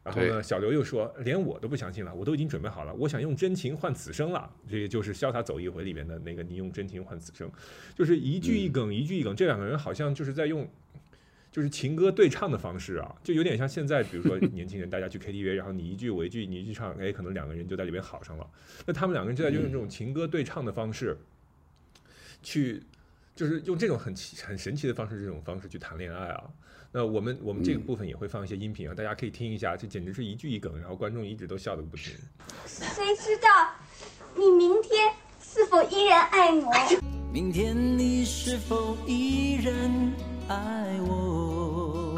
[0.03, 7.49] 然后呢，小刘又说：“连我都不相信了，我都已经准备好了，我想用真情换此生了。”这个就是《潇洒走一回》里面的那个“你用真情换此生”，
[7.95, 9.37] 就是一句一梗，一句一梗。
[9.37, 10.69] 这两个人好像就是在用，
[11.53, 18.51] 就是情歌对唱的方式啊，就有点像现在，比如说年轻人大家去 KTV，然后你一句我一句，你一句唱，哎，可能两个人就在里面好上了。
[18.85, 21.17] 那他们两个人就在用这种情歌对唱的方式
[22.43, 22.83] 去。
[23.35, 26.45] 就是用这种很奇、很神奇的方式，这种方式去谈恋爱啊。
[26.93, 29.77] 那我们我们这个部分也会放一些音频啊，大家可以听一下。
[29.77, 32.15] 这简直是一句一梗，然后观众一直都笑得不停。
[32.67, 33.49] 谁知道
[34.37, 36.73] 你明天是否依然爱我？
[37.33, 39.75] 明天你是否依然
[40.47, 42.15] 爱我？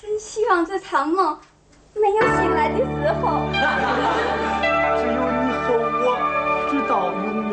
[0.00, 1.38] 真希望这场梦
[1.94, 3.44] 没有醒来的时候。
[4.96, 6.16] 只有你和我
[6.70, 7.47] 直到永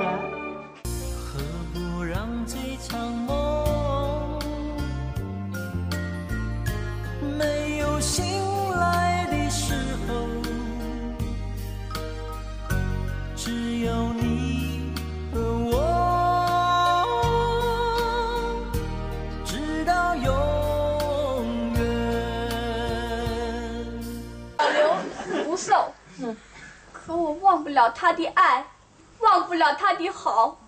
[27.55, 28.67] 忘不了他的爱，
[29.19, 30.59] 忘不了他的好，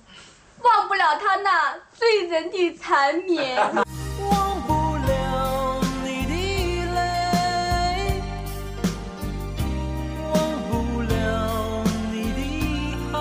[0.63, 3.57] 忘不了他那醉人的缠绵。
[3.57, 6.31] 忘不了你的
[6.95, 8.21] 泪，
[10.31, 10.33] 忘
[10.69, 12.39] 不了你的
[13.11, 13.17] 好，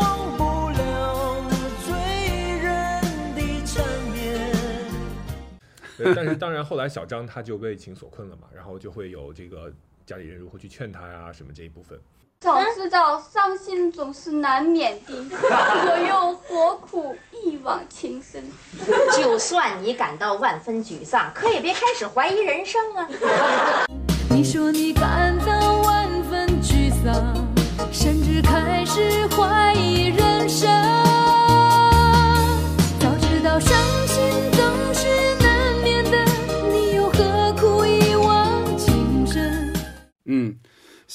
[0.00, 1.46] 忘不了
[1.86, 1.94] 醉
[2.58, 2.66] 人
[3.36, 4.18] 的缠绵。
[6.16, 9.72] 但是当然，后来小张他就为情所困了嘛，然后就会有这个。
[10.06, 11.32] 家里人如何去劝他呀？
[11.32, 11.98] 什么这一部分？
[12.40, 18.42] 早知道伤心总是难免的，我又何苦一往情深？
[19.14, 23.06] 就算你感到万分沮丧，可也别开始怀疑人生啊！
[24.30, 27.34] 你说你感到万分沮丧，
[27.92, 30.66] 甚至开始怀疑人生。
[32.98, 33.78] 早知道伤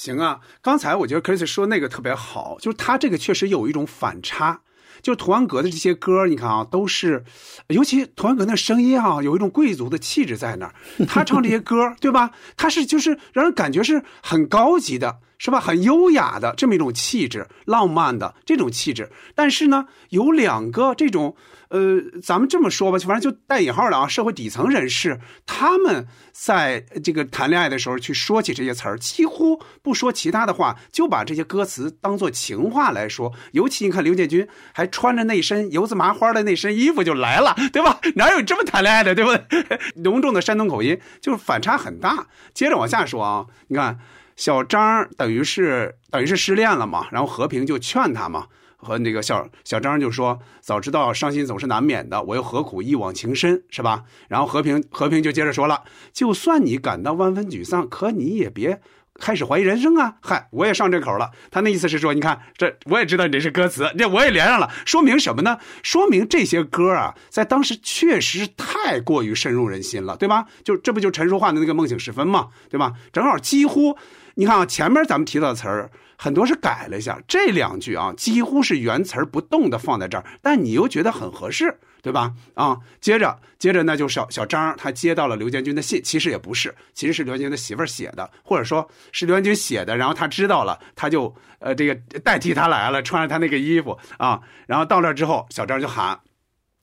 [0.06, 0.40] 行啊。
[0.62, 4.60] 刚才我觉得 Chris 说那个特别好，就是他这个确实有一种反差。
[5.02, 7.22] 就是童安格的这些歌，你看啊，都是，
[7.68, 10.74] 尤其童安格那声音啊，有一种贵族的气质在那儿。
[11.06, 12.30] 他唱这些歌，对吧？
[12.56, 15.60] 他是就是让人感觉是很高级的，是吧？
[15.60, 19.10] 很优雅的这么一种气质，浪漫的这种气质。
[19.34, 21.36] 但是呢，有两个这种。
[21.68, 33.32] 呃，咱们这么说吧，反正就带引号的啊，社会底层人士，他们在这个谈恋爱的时候去说起这些词儿，几乎不说其他的话，就把这些歌词当做情话来说。
[33.52, 38.00] 尤其你看刘建军还穿着那身油子麻花的那身衣服就来了，对吧？
[38.14, 39.80] 哪有这么谈恋爱的，对不对？
[40.02, 42.28] 浓重的山东口音，就是反差很大。
[42.54, 43.98] 接着往下说啊，你看
[44.36, 48.46] 小张等于是等于是失恋了嘛，然后和平就劝他嘛。
[48.86, 55.82] 和那个小小张就说：“早知道伤心总是难免的，我又何苦一往情深，是吧？”然后和平和平就接着说了
[56.14, 58.80] ：“就算你感到万分沮丧，可你也别
[59.18, 61.30] 开始怀疑人生啊！”嗨，我也上这口了。
[61.50, 65.58] 他那意思是说，你看这，我也知道你这是歌词，这我也连上了，说明什么呢？
[65.82, 70.46] 说明这些歌啊，在当时确实太过于深入人心了，对吧？
[70.62, 72.92] 就这不就陈淑桦的那个《梦醒时分》嘛，对吧？
[73.12, 73.96] 正好几乎，
[74.36, 75.90] 你看啊，前面咱们提到的词儿。
[76.16, 77.20] 很多是改了一下。
[77.28, 82.32] 这两句啊，几乎是原词不动的放在这儿，但你又觉得很合适，对吧？
[82.54, 96.18] 啊，接着接着那就小小张他接到了刘建军的信，其实也不是，其实是刘建军的媳妇儿写的，或者说是刘建军写的，然后他知道了，他就呃这个代替他来了，穿着他那个衣服啊，然后到那之后，小张就喊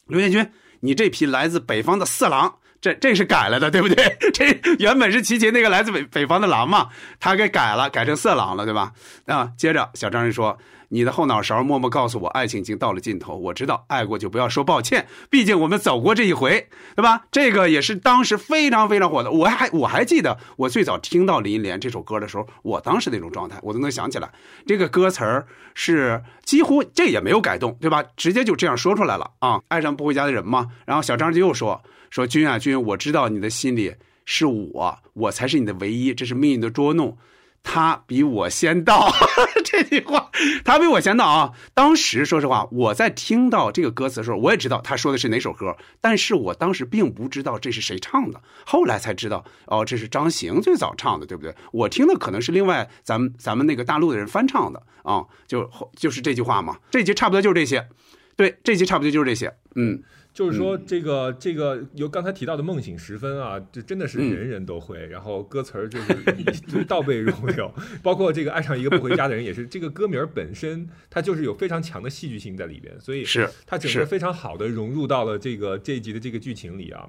[0.08, 2.60] 刘建军，你这匹来自北方的色狼。
[2.84, 4.18] 这这是改了的，对不对？
[4.34, 8.92] 这原本是齐秦那个来自北北方的狼嘛，他给改了，改成色狼了，对吧？
[9.26, 10.58] 啊，接着小张人说
[10.90, 13.38] ：“你的后脑勺默默告诉我，爱情已经到了尽头。
[13.38, 19.32] 我知道，爱过就不要说抱歉，毕竟我们走过这一回，对吧？”这个也是当时非常非常火的。
[19.32, 24.30] 我还我还记得，我最早听到林忆莲这首歌的时候，我当时那种状态，我都能想起来。
[24.68, 28.04] 这个歌词儿是几乎这也没有改动，对吧？
[28.18, 29.62] 直接就这样说出来了啊！
[29.70, 30.68] 爱上不回家的人嘛。
[30.86, 31.82] 然后小张就又说。
[32.14, 37.18] 说君啊君，我知道你的心里是我，我才是你的唯一，这是命运的捉弄。
[37.64, 39.12] 他比我先到，
[39.66, 40.30] 这句话，
[40.64, 41.54] 他比我先到啊！
[41.74, 51.56] 当时说实话，我在听到这个歌词的时候，我也知道他说的是哪首歌，但是我当时并不知道这是谁唱的，后来才知道，哦，这是张行最早唱的，对不对？
[51.72, 56.78] 我听的可能是另外咱们咱们那个大陆的人翻唱的啊，就就是这句话嘛。
[56.92, 57.88] 这集差不多就是这些，
[58.36, 60.04] 对，这集差不多就是这些，嗯。
[60.34, 65.06] 就是说，这个这个有刚才提到的梦醒时分啊，这真的是人人都会。
[65.06, 66.16] 然后歌词儿就是
[66.68, 67.72] 就是倒背如流，
[68.02, 69.68] 包括这个爱上一个不回家的人也是。
[69.68, 77.08] 这个歌名本身它就是有非常强的戏剧性在里边，所以是它整个非常好的融入到了这个这一集的这个剧情里啊。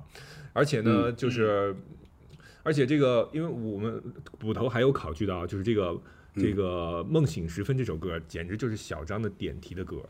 [0.53, 1.75] 而且呢，就是
[2.63, 4.03] 而且这个，因为我们
[4.39, 5.99] 捕头还有考据到，就是这个
[6.37, 10.03] 这个梦醒时分这首歌，简直就是小张的点题的歌，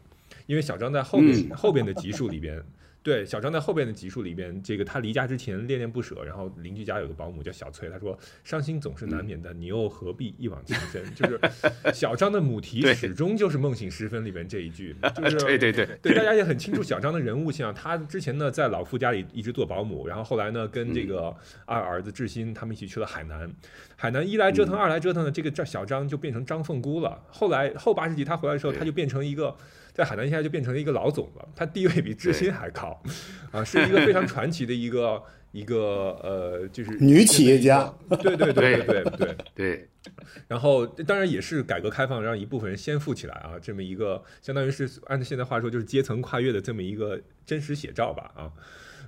[0.47, 2.61] 因为小张在后面后边的集数里边。
[3.05, 11.05] 对，小张在后边的集数里边，这个他离家之前恋恋不舍，然后邻居家有个保姆叫小翠，他说伤心总是难免的，你又何必一往情深？
[11.15, 11.39] 就是
[11.93, 21.37] 小张的母题始终就是梦醒时分里边这一句，就是 对对对对，大家 也很清楚小张的人物像他之前呢在老夫家里一直做保姆，然后后来呢跟这个
[21.67, 23.53] 二儿子志新他们一起去了海南，
[23.97, 27.23] 海南一来折腾，二来折腾呢，这个这小张就变成张凤姑了。
[27.29, 29.55] 后来后八十集他回来的时候，他就变成一个。
[29.95, 33.01] 在海南现在就变成了一个老总了，他地位比知心还高，
[33.53, 35.23] 啊，是一个非常传奇的一个
[35.53, 39.89] 一个呃，就是女企业家，对对对对对对。
[40.49, 48.53] 然后当然也是改革开放让一部分人先富起来啊，这么一个相当于是按照现在话说就是阶层跨越的这么一个真实写照吧啊，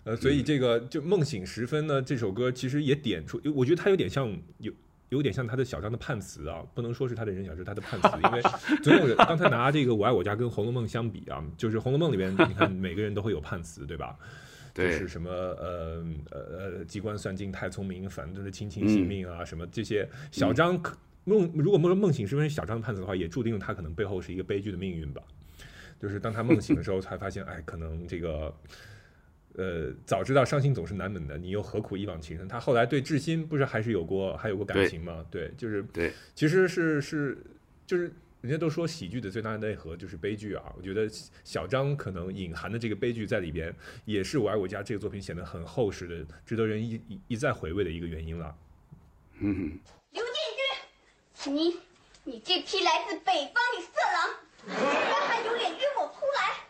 [0.04, 4.72] 呃，所以这个就梦醒时分呢，这首歌其实也点出，我觉得它有点像有。
[5.10, 8.42] 有点像他的小张的判词啊，不能说是他的人想是他的判词，因为
[8.82, 14.16] 总有人 刚才拿这个《我爱我家》跟《红楼梦》相比啊，就是《红楼梦》里边你看每个人都会有判词，对吧？
[14.74, 16.40] 就是什么呃呃
[16.78, 20.08] 呃机关算尽太聪明，反正是亲情性命啊什么这些。
[20.30, 20.78] 小张
[21.24, 25.22] 梦如果梦梦醒是分小张的判词的话，也注定他可能背后是一个悲剧的命运吧。
[26.00, 28.52] 就是当他梦醒的时候，才发现哎，可能这个。
[29.56, 32.46] 呃，早知道伤心总是难免的，你又何苦一往情深？
[32.46, 35.24] 他后来对志新不是还是有过还有过感情吗？
[35.30, 37.38] 对，就是对，其实是是
[37.86, 40.62] 就是人家都说喜剧的最大的内核就是悲剧啊。
[40.76, 41.08] 我觉得
[41.42, 48.54] 小张可能隐含的这个悲剧在里边，也是我爱我家这个作品显得很厚实的，值得人一一一再回味的一个原因了。
[49.38, 49.78] 嗯，
[50.12, 50.34] 刘建
[51.34, 51.76] 军，你
[52.24, 54.34] 你这批来自北方的色狼，
[54.66, 56.65] 居然还有脸约我出来！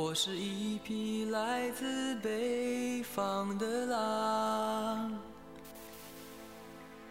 [0.00, 5.12] 我是一匹来自北方的狼，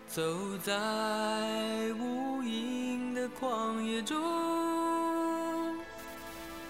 [0.08, 0.24] 走
[0.60, 0.74] 在
[2.00, 4.18] 无垠的旷野中。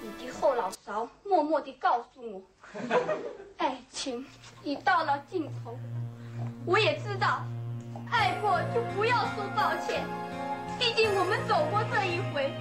[0.01, 2.41] 你的后脑勺默默地告诉我，
[3.57, 4.25] 爱情
[4.63, 5.77] 已到了尽头。
[6.65, 7.43] 我也知道，
[8.09, 10.03] 爱过就不要说抱歉，
[10.79, 12.51] 毕竟我们走过这一回。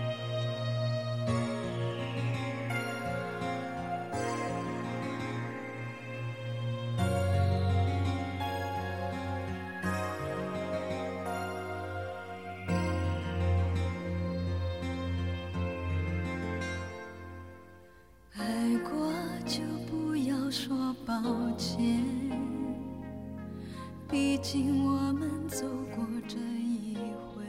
[24.08, 26.96] 毕竟我们走过这一
[27.34, 27.42] 回。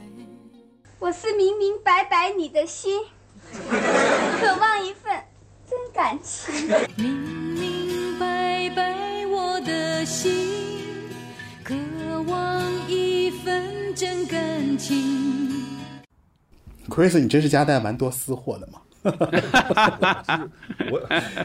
[0.98, 3.00] 我是明明白白你的心，
[4.40, 5.12] 渴望一份
[5.68, 6.52] 真感情。
[6.96, 10.32] 明明白白我的心，
[11.62, 11.74] 渴
[12.22, 15.64] 望一份真感情。
[16.88, 18.80] Chris，你真是夹带蛮多私货的嘛？
[20.90, 21.00] 我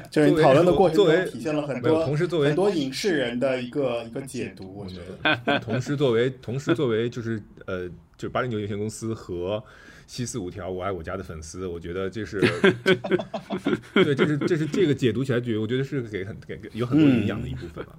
[0.10, 5.60] 就是你讨论的过程作为中体现了很多，同时作为很多影视人的一个一个解读，我觉得。
[5.60, 7.88] 同时作为同时作为 就是呃，
[8.18, 9.64] 就是八零九有限公司和
[10.08, 12.42] 七四五条我爱我家的粉丝，我觉得这是
[13.94, 17.96] 对，这是这是这个解读起来，觉得我觉得是给很给给有很多营养的一部分啊。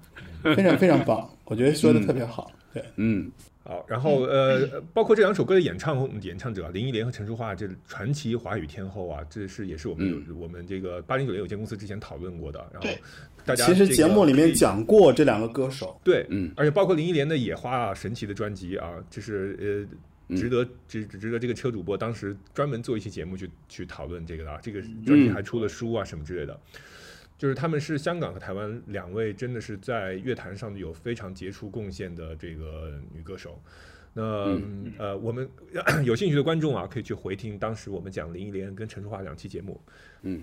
[0.54, 2.52] 非常非常棒，我觉得说的特别好。
[2.72, 3.30] 对，嗯，
[3.66, 12.62] 好，然后呃，包括这两首歌的演唱演唱者林忆莲和陈淑桦，这传奇华语天后啊，这是也是我们有、我们这个八零九零有限公司之前讨论过的。
[12.74, 12.88] 然后
[13.42, 19.88] 大家其实节目里面讲过这两个歌手，对，嗯，而且包括林忆莲的《野花》啊，神奇的专辑啊，就是
[20.28, 26.60] 呃，值得值值得这个车主播当时专门做一期节目去去讨论这个的啊，这个专辑还出了书啊什么之类的。
[27.44, 33.60] 就是他们是香港和台湾两位真的是在乐坛上有非常杰出贡献的这个女歌手。
[34.14, 34.22] 那、
[34.98, 35.46] 呃，我们
[36.06, 39.78] 有兴趣的观众啊，可以去回听当时我们讲林忆莲跟陈淑桦两期节目。
[40.22, 40.40] 嗯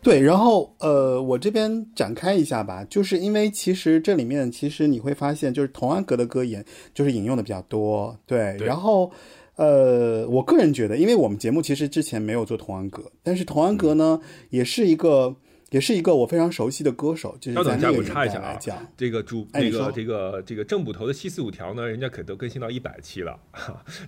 [0.00, 6.64] 对，然后呃，我这边展开一下吧，就是因为其实这里面其实你会发现，就是童安格的歌引
[6.94, 9.12] 就是引用的比较多，对，对然后
[9.56, 14.18] 呃，我个人觉得，因为我们节目其实之前没有做童安格，但是童安格呢，
[14.48, 15.36] 也是一个
[15.70, 23.38] 也是一个我非常熟悉的歌手，就是稍等一下，我在那个年插一下啊代来讲，，这个主那个这个这个正捕头的七四五条呢，人家可都更新到一百期了，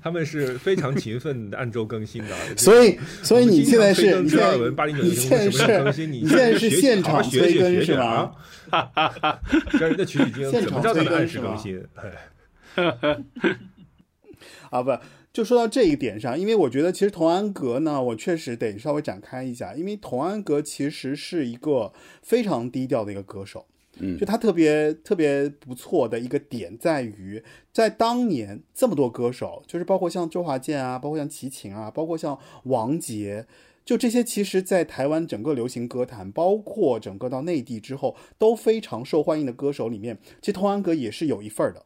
[0.03, 2.37] 他们是非常勤奋的按周更新的。
[2.57, 8.33] 所以所以你现在是你现在12文809你现在什么时候更是新你你现在是现场催学更是吗
[8.71, 9.41] 学啊？
[9.73, 11.83] 让人家取取经，怎么叫做催更按时更新？
[11.95, 12.13] 哎，
[14.71, 14.91] 啊，不，
[15.37, 23.67] 就说到这一点上，因为我觉得其实童安格呢，我确实得稍微展开一下，因为童安格其实是一个非常低调的一个歌手。
[23.99, 33.47] 嗯就他特别特别不错的一个点在于，在当年这么多歌手，就是包括像周华健啊，包括像齐秦啊，包括像王杰，
[33.85, 41.85] 就这些，其实，在台湾整个流行歌坛，包括整个到内地之后，都非常受欢迎的歌手里面，其实童安格也是有一份儿的。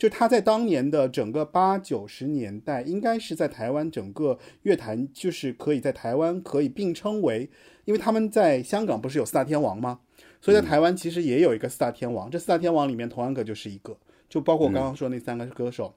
[0.00, 7.50] 就他在当年的整个八九十年代，应该是在台湾整个乐坛，就是可以在台湾可以并称为，
[7.84, 10.00] 因为他们在香港不是有四大天王吗？
[10.40, 13.94] 所以在台湾其实也有一个四大天王，这四大天王里面，童安格就是一个，
[14.26, 15.94] 就包括我刚刚说那三个歌手，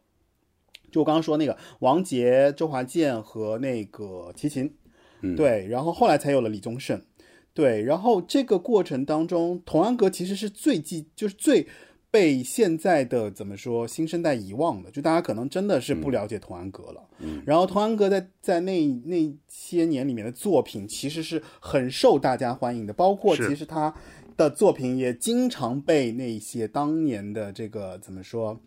[0.91, 4.76] 就我刚刚说那个王杰、周华健和那个齐秦，
[5.22, 5.34] 嗯。
[5.38, 7.01] 对，然后后来才有了李宗盛，
[7.54, 11.66] 对，然后这个过程当中，童安格其实是最记，就是最
[12.14, 17.01] 被现在的怎么说新生代遗忘的，就大家可能真的是不了解童安格了。
[17.18, 23.91] 嗯然后童安格在在那那些年里面的作品其实是很受大家欢迎的，包括其实他
[24.38, 28.61] 的作品也经常被那些当年的这个怎么说，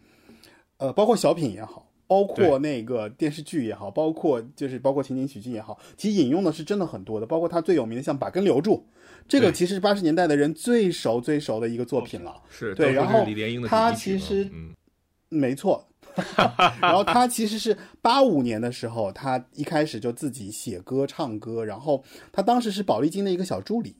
[0.78, 1.84] 呃，包括小品也好。
[2.09, 7.26] 包括那个电视剧也好，包括就是包括情景喜剧也好，其实引用的是真的很多的。
[7.26, 8.74] 包括他最有名的像《把根留住》，
[9.28, 12.34] 这个其实是八十年代的人最熟最熟的一个作品了。
[12.48, 13.26] 是对，然后
[13.68, 14.74] 他其实嗯，
[15.28, 15.86] 没错，
[16.80, 22.02] 然后他其实是八五年的时候，他一开始就自己写歌唱歌，然后
[22.32, 23.96] 他当时是宝丽金的一个小助理。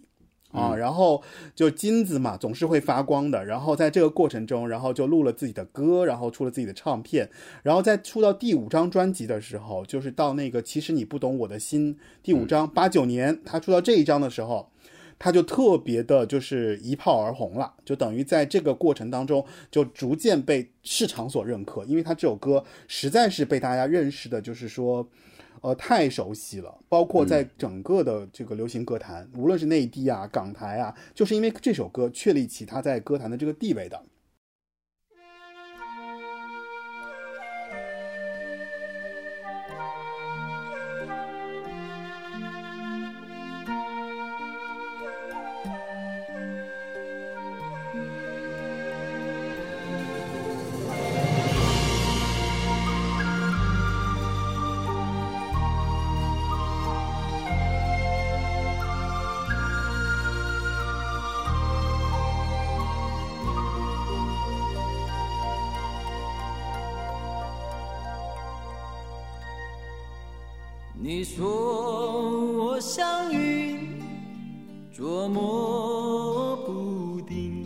[0.53, 1.23] 啊，然后
[1.55, 3.45] 就金子嘛，总是会发光的。
[3.45, 7.29] 然后在这个过程中，然后就录了自己的歌，然后出了自己的唱片。
[7.63, 14.71] 然后在出到第五张专辑的时候，就是到那个其实你不懂我的心第五张，八九年他出到这一张的时候，
[15.19, 25.09] 他就特别的，就是一炮而红了，就等于在这个过程当中，就逐渐被市场所认可，因为他这首歌实在是被大家认识的，就是说，
[25.63, 34.01] 呃，太熟悉了，包括在整个的这个流行歌坛，无论是内地啊、港台啊，就是因为这首歌确立起他在歌坛的这个地位的。
[71.09, 73.79] 你说我像云，
[74.93, 77.65] 捉摸不定，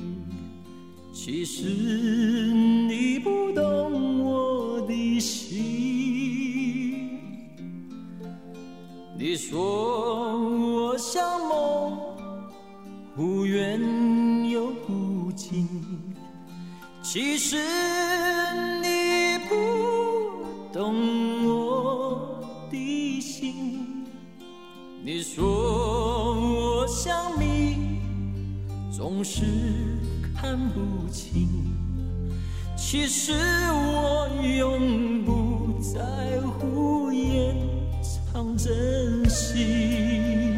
[1.11, 5.59] 其实你不懂我的心。
[9.19, 11.99] 你说我像梦，
[13.17, 13.81] 忽远
[14.51, 15.67] 又忽近，
[17.03, 17.57] 其实
[30.51, 31.49] 看不清。
[32.77, 33.33] 其实
[33.71, 34.29] 我
[34.59, 37.55] 永不在乎掩
[38.03, 40.57] 藏真心。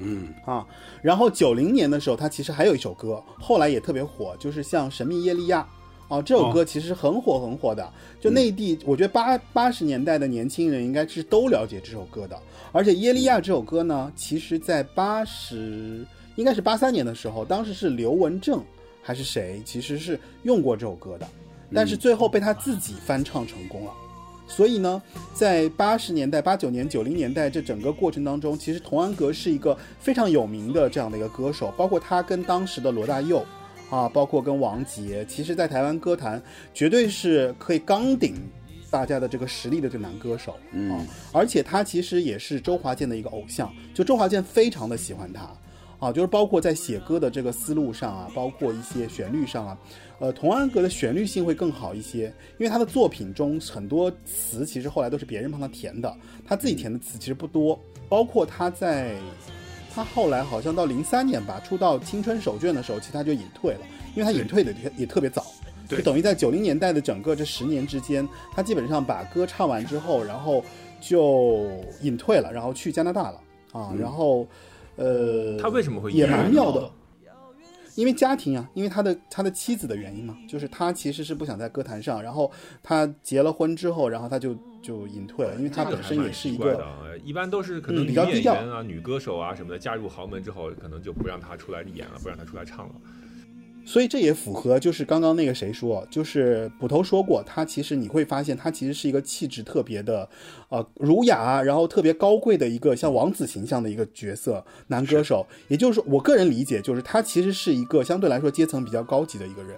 [0.00, 0.66] 嗯，啊，
[1.00, 5.62] 然后九零年的时候，他其实还有一首歌，后来也特别火，就是像《神秘耶利亚》
[6.08, 7.92] 啊，这首歌其实很火很火的。
[8.20, 12.38] 就内地，我觉得八八十年代的年轻人应该是都了解这首歌的。
[12.72, 16.04] 而且《耶利亚》这首歌呢，其实在八十
[16.36, 18.62] 应该是八三年的时候，当时是刘文正
[19.02, 21.26] 还是谁，其实是用过这首歌的，
[21.74, 23.92] 但是最后被他自己翻唱成功了。
[24.48, 25.02] 所以呢，
[25.34, 33.44] 在八十年代、八九年、九零年代这整个过程当中，其实童安格是一个非常有名的这样的一个歌手，包括他跟当时的罗大佑，
[33.90, 36.42] 啊，包括跟王杰，其实在台湾歌坛
[36.74, 38.34] 绝对是可以刚顶
[38.90, 40.52] 大家的这个实力的这个男歌手
[40.90, 40.98] 啊，
[41.32, 45.50] 而且他其实也是周华健的一个偶像，就周华健非常的喜欢他。
[45.98, 49.78] 啊，就是包括在写歌的这个思路上啊，包括一些旋律上啊，
[50.18, 52.26] 呃，童安格的旋律性会更好一些，
[52.58, 56.14] 因为他的作品中很多词其实后来都是别人帮他填的，
[56.44, 57.80] 他自己填的词其实不多。
[58.10, 59.16] 包括他在，
[59.96, 63.80] 他后来好像到零三年吧出道《青春手卷》的时候，其实他就隐退了，
[64.14, 65.42] 因为他隐退的也也特别早，
[65.88, 70.62] 就等于在九零年代的整个这十年之间，他基本上把歌唱完之后，然后
[71.00, 71.66] 就
[72.02, 73.40] 隐退了，然后去加拿大了
[73.72, 74.46] 啊，然后。
[74.98, 76.90] 呃，他为什么会也蛮妙的？
[77.96, 82.50] 因为家庭啊，因为他的他的妻子的原因嘛，就是他其实是不想在歌坛上，然后
[82.82, 86.86] 他结了婚之后，然后他就就隐退了，因为他本身也是一个，
[87.24, 92.94] 一般都是可能比较低调啊，女歌手啊什么的，嫁入豪门之后，可能就不让他出来演了，不让他出来唱了。
[93.88, 100.28] 所以这也符合，就是刚刚那个谁说，就是捕头说过，他其实你会发现，他其实是一个气质特别的，
[100.70, 105.46] 呃，儒雅，然后特别高贵的一个像王子形象的一个角色男歌手。
[105.68, 109.76] 也就是说，我个人理解，就是他其实是一个相对来说阶层比较高级的一个人。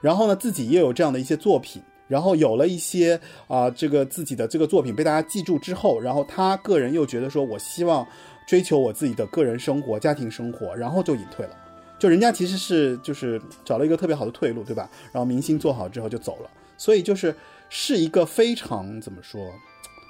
[0.00, 8.06] 然后呢，自己也有这样的一些作品，然后有了一些啊，这个自己的这个作品被大家记住之后，然后他个人又觉得说，我希望
[8.46, 11.56] 追求我自己的个人生活、家庭生活，然后就隐退了。
[12.00, 14.90] 就人家其实是就是找了一个特别好的退路，对吧？
[15.12, 17.32] 然后明星做好之后就走了，所以就是
[17.68, 19.38] 是一个非常怎么说，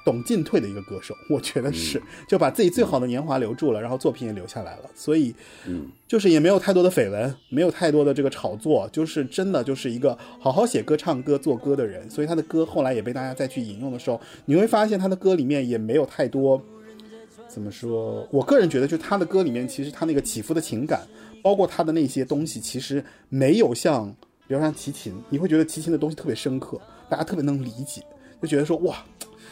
[0.04, 5.34] 懂进退的一个歌手，我觉得是就把自己最好的年华留住了，然后作品也留下来了，所以，
[5.66, 16.62] 嗯，就是也没有太多的绯闻，没有太多的这个炒作，就是真的就是一个好好写歌、唱歌、做歌的人，所以他的歌后来也被大家再去引用的时候，你会发现他的歌里面也没有太多
[17.48, 21.00] 怎么说，我个人觉得就他的歌里面其实他那个起伏的情感。
[21.42, 24.08] 包括他的那些东西，其实没有像，
[24.46, 28.02] 比如像齐秦，你会觉得齐秦的东西特别深刻，大家特别能理解，
[28.42, 29.04] 就觉得说哇，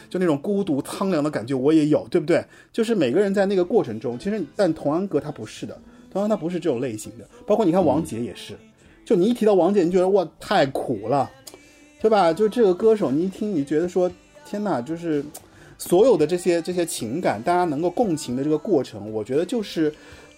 [0.09, 2.43] 就那种孤独苍凉的感觉我也有，对不对？
[2.71, 5.79] 就是每个人在那个过程中，其实但童安格他不是的，
[6.11, 7.27] 童安他不是这种类型的。
[7.45, 8.57] 包括你看王杰也是，
[9.05, 11.29] 就你一提到王杰，你觉得哇太苦了，
[12.01, 12.33] 对吧？
[12.33, 14.11] 就这个歌手，你一听你觉得说
[14.45, 15.23] 天哪，就是
[15.77, 19.93] 所有的这些这些情感，大家能够共情的这个过程，我觉得就是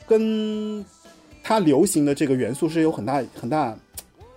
[0.07, 0.85] 跟。
[1.43, 3.77] 它流行的这个元素是有很大很大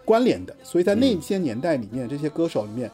[0.04, 2.90] 关联的，所以在那些年代里面，这些歌手里面，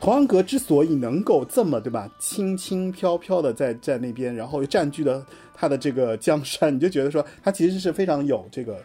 [0.00, 8.80] 童安格之所以能够这么对吧，轻轻飘飘的在在那边，然后又占据了他的这个江山，你就觉得说他其实是非常有这个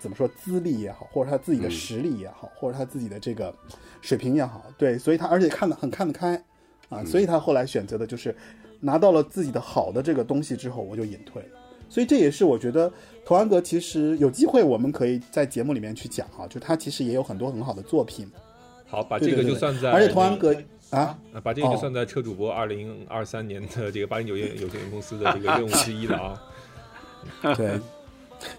[0.00, 3.54] 怎么说资历也好，或者他自己的实力也好，或者他自己的这个
[4.00, 6.42] 水平也好，对，所以他而且看得很看得开
[6.88, 8.34] 啊，所以他后来选择的就是
[8.80, 11.59] 拿到了自己的好的这个东西之后，我就隐退了。
[11.90, 12.90] 所以这也是我觉得，
[13.24, 18.30] 童安格其实有机会，我们可以在节目里面去讲啊，就他其实也有很多很好的作品。
[18.86, 20.54] 好，把这个就算在，而且童安格
[20.90, 26.42] 啊，把这个就算在车主播二零二三年的这个八零九业有限公司的这个任务之一了啊。
[27.56, 27.78] 对，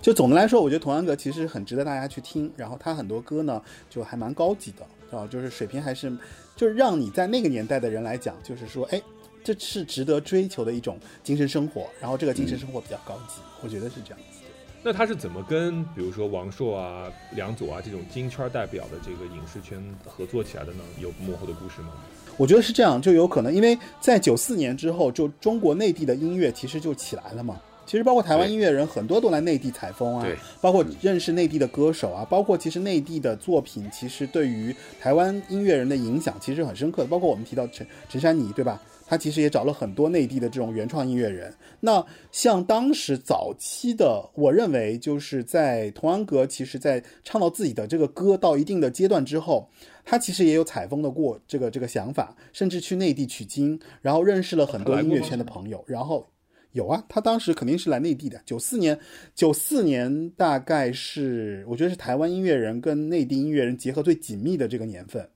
[0.02, 6.12] 就总的来说，我觉得童安格其实很值得大家去听，然后他很多歌呢就还蛮高级的啊，就是水平还是，
[6.56, 9.02] 就是让你在那个年代的人来讲，就是说，哎。
[9.44, 14.48] 这是值得追求的一种精神生活，然后这个精神生活比较高级，我觉得是这样子的。
[14.84, 20.84] 那他是怎么跟比如说王朔啊、梁左啊这种金圈代表的这个影视圈合作起来的呢？
[21.00, 21.90] 有幕后的故事吗？
[22.38, 27.62] 我觉得是这样，就有可能，因为在九四年之后，就中国内地的音乐其实就起来了嘛。
[27.86, 30.26] 其实包括台湾音乐人很多都来内地采风啊，
[30.62, 37.08] 包括认识内地的歌手啊，包括其实内地的作品，其实对于台湾音乐人的影响其实很深刻的。
[37.08, 38.82] 包括我们提到陈陈珊妮，对吧？
[39.12, 41.54] 他其实也找了很多内地的这种原创音乐人。
[41.82, 49.70] 那像当时早期的，我认为就是在童安格，其实在唱到自己的这个歌到一定的阶段之后，
[50.06, 55.84] 他其实也有采风的过这个这个想法，甚至去内地取经，然后认识了很多音乐圈的朋友。
[55.86, 56.26] 然后
[56.72, 58.42] 有啊，他当时肯定是来内地的。
[58.46, 58.98] 九四年，
[59.36, 65.30] 九四年大概是我觉得是台湾音乐人跟内地音乐人结合最紧密的这个年份，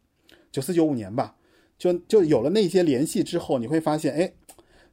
[0.50, 1.36] 九四九五年吧，
[1.78, 4.34] 就就有了那些联系之后，你会发现，哎，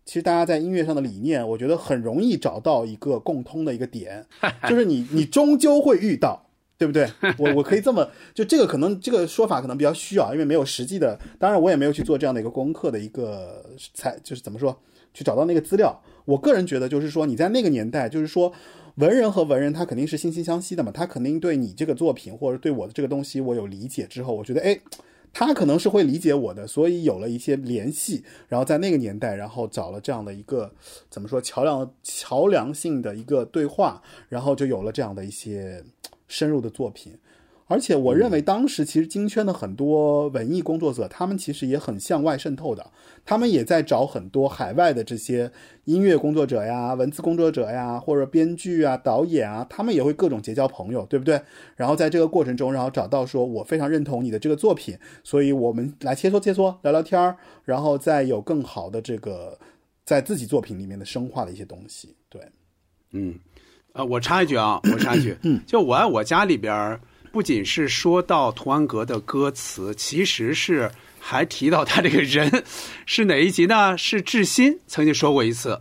[0.04, 4.26] 其实大家在音乐上的理念，我觉得很容易找到一个共通的一个点，
[4.68, 6.48] 就是你你终究会遇到。
[6.78, 7.08] 对不对？
[7.38, 13.64] 我我可以这么就这个可能这个说法可能比较虚啊，因为没有实际的，当然我也没有去做这样的一个功课的一个
[13.94, 14.76] 才就是怎么说
[15.14, 16.02] 去找到那个资料。
[16.24, 18.52] 我个人觉得就是说你在那个年代，就是说
[18.96, 24.76] 文人和文人他肯定是惺惺相惜的嘛，他肯定对你这个作品或者对我的这个东西我有理解之后，我觉得哎，
[25.32, 30.72] 他可能是会理解我的，所以有了一些联系，然后在那个年代，然后找了这样的一个
[31.08, 35.82] 怎么说桥梁桥梁性的一个对话，然后就有了这样的一些。
[36.28, 37.12] 深入的作品，
[37.72, 42.90] 而且我认为当时其实京圈的很多文艺工作者，他们其实也很向外渗透的，
[43.24, 45.50] 他们也在找很多海外的这些
[45.84, 51.40] 音乐工作者呀、文字工作者呀，或者编剧啊、导演啊，他们也会各种结交朋友，对不对？
[51.74, 54.94] 然后在这个过程中，然后找到说我非常认同你的这个作品，
[55.24, 59.58] 所以我们来切磋切磋，聊聊天儿，然后再有更好的这个
[60.04, 62.42] 在自己作品里面的深化的一些东西，对，
[63.12, 63.34] 嗯。
[63.94, 66.98] 呃，我插一句啊，我插一句，就我爱我家里边，
[67.32, 72.62] 不仅是说到童安格的歌词，其实是还提到他这个人，
[73.06, 73.96] 是哪一集呢？
[73.96, 75.80] 是志新曾经说过一次，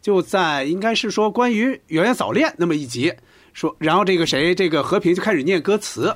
[0.00, 3.12] 就在应该是说关于圆圆早恋那么一集，
[3.52, 6.14] 说，然后这个谁，这个和平就开始念歌词。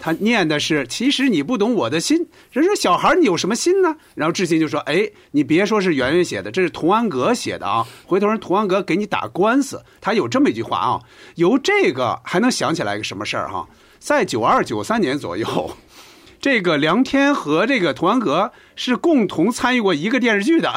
[0.00, 2.28] 他念的是，其实你不懂我的心。
[2.52, 3.96] 人说小孩你有什么心呢？
[4.14, 7.84] 然后志新就说：“哎，你别说是圆圆写的，这是童安格写的啊。
[8.06, 11.00] 回头人童安格给你打官司，他有这么一句话啊。
[11.34, 13.68] 由这个还能想起来一个什么事儿哈？
[13.98, 15.76] 在九二九三年左右，
[16.40, 20.72] 这个梁天和这个童安格是共同参与过一个电视剧的，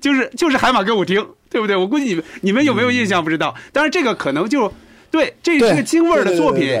[0.00, 1.76] 就是就是海马歌舞厅，对不对？
[1.76, 3.54] 我估计你们你们有没有印象不知道。
[3.72, 4.72] 但是这个可能就
[5.10, 6.78] 对，这是个京味儿的作品。”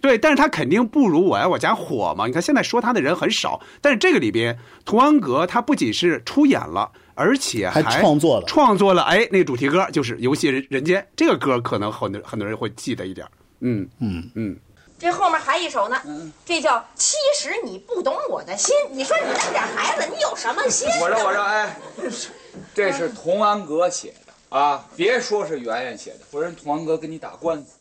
[0.00, 2.28] 对，但是他肯定不如我爱我家火嘛。
[2.28, 9.02] 你看现在说他的人很少，但是这个里边，童安格他不仅是出演了，而且还创作了创作了。
[9.02, 13.26] 哎，那个主题歌就是《游戏人人间》这个歌，可能很多很多人会记得一点。
[13.60, 14.56] 嗯嗯嗯，
[14.98, 16.00] 这后面还一首呢，
[16.44, 18.74] 这叫“其实你不懂我的心”。
[18.90, 20.88] 你说你那点孩子，你有什么心？
[21.00, 21.76] 我说我说，哎，
[22.74, 27.78] 这是童安格写的啊，别说是圆圆写的，不然童安格跟你打官司。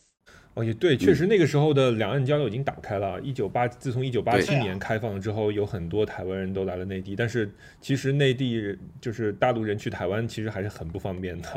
[0.55, 3.21] 哦，也对，确实那个时候的两岸交流已经打开了。
[3.21, 7.15] 一九八，自从一九八七年开放了之后，有很多台湾人都来了内地。
[7.15, 11.47] 但是其实内地就是大陆人去台湾，其实还是很不方便的。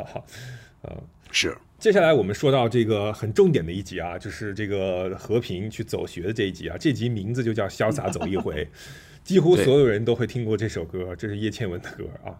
[0.83, 0.95] 呃，
[1.31, 1.57] 是。
[1.81, 6.77] 接下来我们说到这个很重点的一集啊，就是这个和平去走学的这一集啊。
[6.79, 8.63] 这集名字就叫《潇洒走一回》，
[9.25, 12.37] 几乎所有人都会听过这首歌，这是叶倩文的歌啊。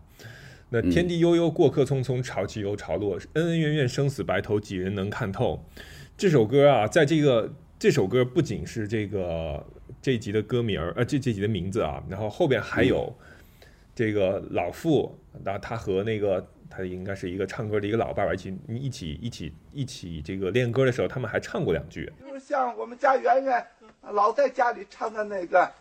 [0.69, 5.65] 那天地悠悠，过客匆匆，潮起又潮落，恩恩怨怨，生死白头，几人能看透？
[6.15, 9.65] 这首歌啊，在这个这首歌不仅是这个
[10.03, 13.11] 这一集的歌名儿，呃，这这集的名字啊，然后后边还有
[13.95, 22.11] 这个老傅，那他和那个他应该是一个唱歌的一个老爸爸一起一起一起一起这个练歌的时候，他们还唱过两句。
[22.25, 23.67] 就是像我们家圆圆
[24.01, 25.71] 老在家里唱的那个，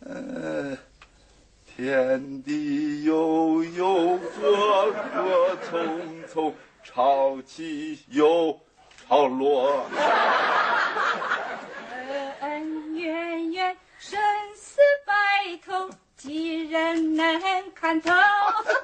[0.00, 0.78] 呃，
[1.66, 6.52] 天地悠悠，过客匆匆，
[6.84, 8.58] 潮起又。
[9.08, 9.86] 潮落。
[11.90, 14.20] 恩恩怨怨，生
[14.54, 15.14] 死白
[15.64, 15.88] 头，
[16.18, 17.40] 几人能
[17.74, 18.10] 看透？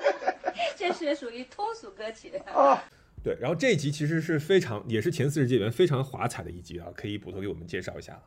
[0.79, 2.83] 这是属于通俗歌曲啊。
[3.23, 8.23] 对，然后这一集其实是非常，也是前四十集里面非常华彩的一集啊，可以捕头给我们介绍一下。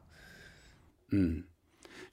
[1.11, 1.45] 嗯。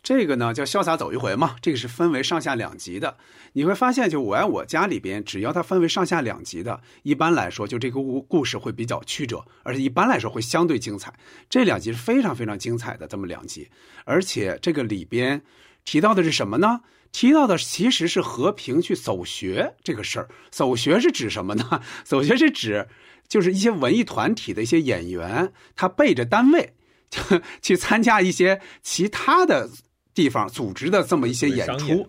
[0.03, 3.17] 这个呢叫潇洒走一回嘛，这个是分为上下两集的。
[3.55, 11.15] 你会发现，就我爱我家里边，只要它分为上下两集的，一般来说，就这个故故事会比较曲折，而且一般来说会相对精彩。
[11.49, 13.71] 这两集是非常非常精彩的这么两集，
[14.05, 15.43] 而且这个里边
[15.85, 16.81] 提到的是什么呢？
[17.13, 20.29] 提到的其实是和平去走学这个事儿。
[20.51, 21.81] 走学是指什么呢？
[22.03, 22.89] 走学是指
[23.29, 26.75] 就是一些文艺团体的一些演员，他背着单位
[27.63, 29.71] 去参加一些其他的。
[30.15, 32.09] 地方组织的这么一些演出，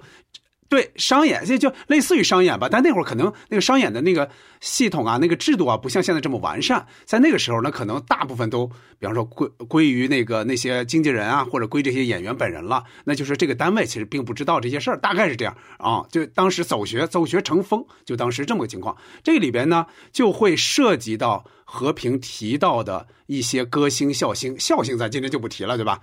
[0.68, 2.68] 对商演，这就类似于商演吧。
[2.70, 6.86] 但那会儿可能那个商演的那个系统啊，那个制度啊，不像现在这么完善。
[7.06, 8.66] 在那个时候呢，可能大部分都，
[9.00, 12.84] 比方说归归于那个那些经纪人啊，或者归这些演员本人了。
[13.04, 16.04] 那就是这个单位其实并不知道这些事儿，大概是这样啊。
[16.10, 18.98] 就当时走学走学成风，就当时这么个情况。
[19.24, 26.02] 这里边呢，就会涉及到和平提到的一些歌星、笑星、笑星，咱今天就不提了，对吧？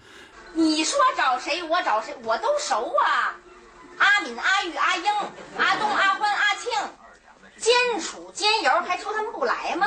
[0.54, 3.34] 你说找谁，我找谁，我都熟啊。
[4.02, 5.04] 阿敏、阿玉、阿英、
[5.56, 6.72] 阿东、阿欢、阿庆，
[7.56, 9.86] 监属监油，还求他们不来吗？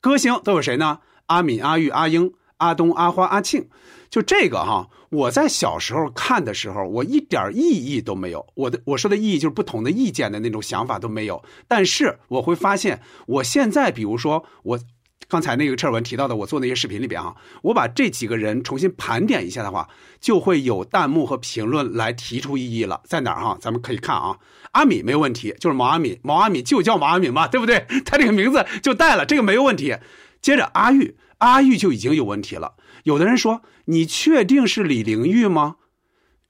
[0.00, 0.98] 歌星都有谁呢？
[1.26, 3.68] 阿敏、阿玉、阿英、阿东、阿花、阿庆，
[4.10, 8.44] 就这个哈，我在小时候看的时候，我一点意义都没有。
[8.54, 11.40] 我的我说的意义就是不同的意见的那种想法都没有。
[11.68, 14.80] 但是我会发现，我现在比如说我
[15.26, 19.88] 刚才那个车尔文提到的，我做那些视频里边啊，我把这几个人重新盘点一下的话，
[20.20, 23.02] 就会有弹幕和评论来提出异议了。
[23.04, 23.58] 在哪儿哈？
[23.60, 24.38] 咱们可以看啊，
[24.72, 27.84] 阿敏没有问题，就是毛阿敏，毛阿敏就叫毛阿敏嘛，对不对？
[28.06, 29.96] 他这个名字就带了，这个没有问题。
[30.40, 32.74] 接着阿玉，阿玉就已经有问题了。
[33.04, 35.76] 有的人说：“你确定是李玲玉吗？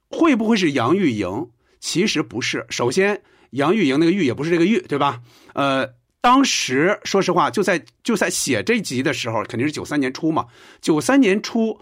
[0.08, 1.48] 会不会是杨钰莹？”
[1.80, 2.66] 其实不是。
[2.70, 5.20] 首先，杨钰莹那个玉也不是这个玉，对吧？
[5.54, 5.94] 呃，
[6.28, 10.44] 当时说实话，就在就在写这集的时候，肯定是九三年初嘛。
[10.78, 11.80] 九三年初，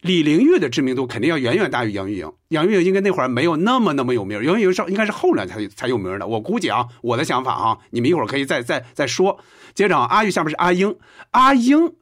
[0.00, 2.32] 李玲玉的知名度肯定要远远大于杨钰莹。
[2.48, 6.26] 杨钰莹应该那会儿没有那么那么有名，杨钰莹是应该是后来才才有名的。
[6.26, 9.38] 我估计啊，我的想法啊，你们一会儿可以再再再说。
[9.74, 10.96] 接着啊，阿玉下面是阿英，
[11.32, 11.92] 阿英，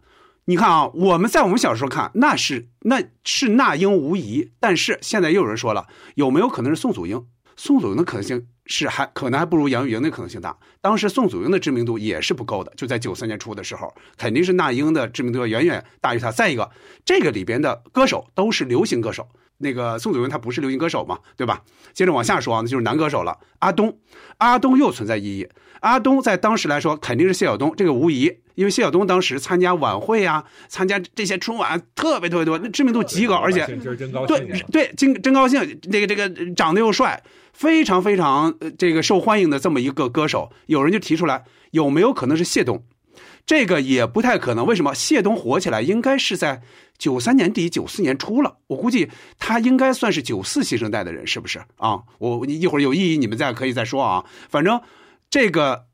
[0.44, 4.52] 你看啊，我们在我们小时候看，那是那是那英无疑。
[4.60, 7.26] 但是现在又有人说了，有没有可能是宋祖英？
[7.56, 10.56] 宋祖英的可能性是还可能还不如杨钰莹的可能性大。
[10.80, 16.30] 当时宋祖英的知名度也是不够的，就在九三年初的时候，肯定是那英的知名度要远远大于他。
[16.30, 16.70] 再一个，
[17.04, 19.28] 这个里边的歌手都是流行歌手，
[19.60, 21.62] 那个宋祖英他不是流行歌手嘛，对吧？
[21.92, 23.38] 接着往下说啊，那就是男歌手了。
[23.60, 23.96] 阿东，
[24.38, 25.48] 阿东又存在异议。
[25.80, 33.66] 阿东在当时来说肯定是谢晓东，这个无疑，因为谢晓东当时参加晚会啊，参加这些春晚特别特别多，那知名度极高，而且
[34.26, 42.82] 对对，真真高兴，这个这个长得又帅，非常非常这个受欢迎的这么一个歌手，有人就提出来，有没有可能是谢东？
[43.50, 44.94] 这个也不太可能，为什么？
[44.94, 46.62] 谢东火起来应该是在
[46.96, 51.98] 九三年底、九四年初了，我估计他应该算是九四新生代的人，是不是啊？
[52.18, 54.80] 我一会儿有异议，你们再可以再说啊，反正。
[55.28, 55.86] 这个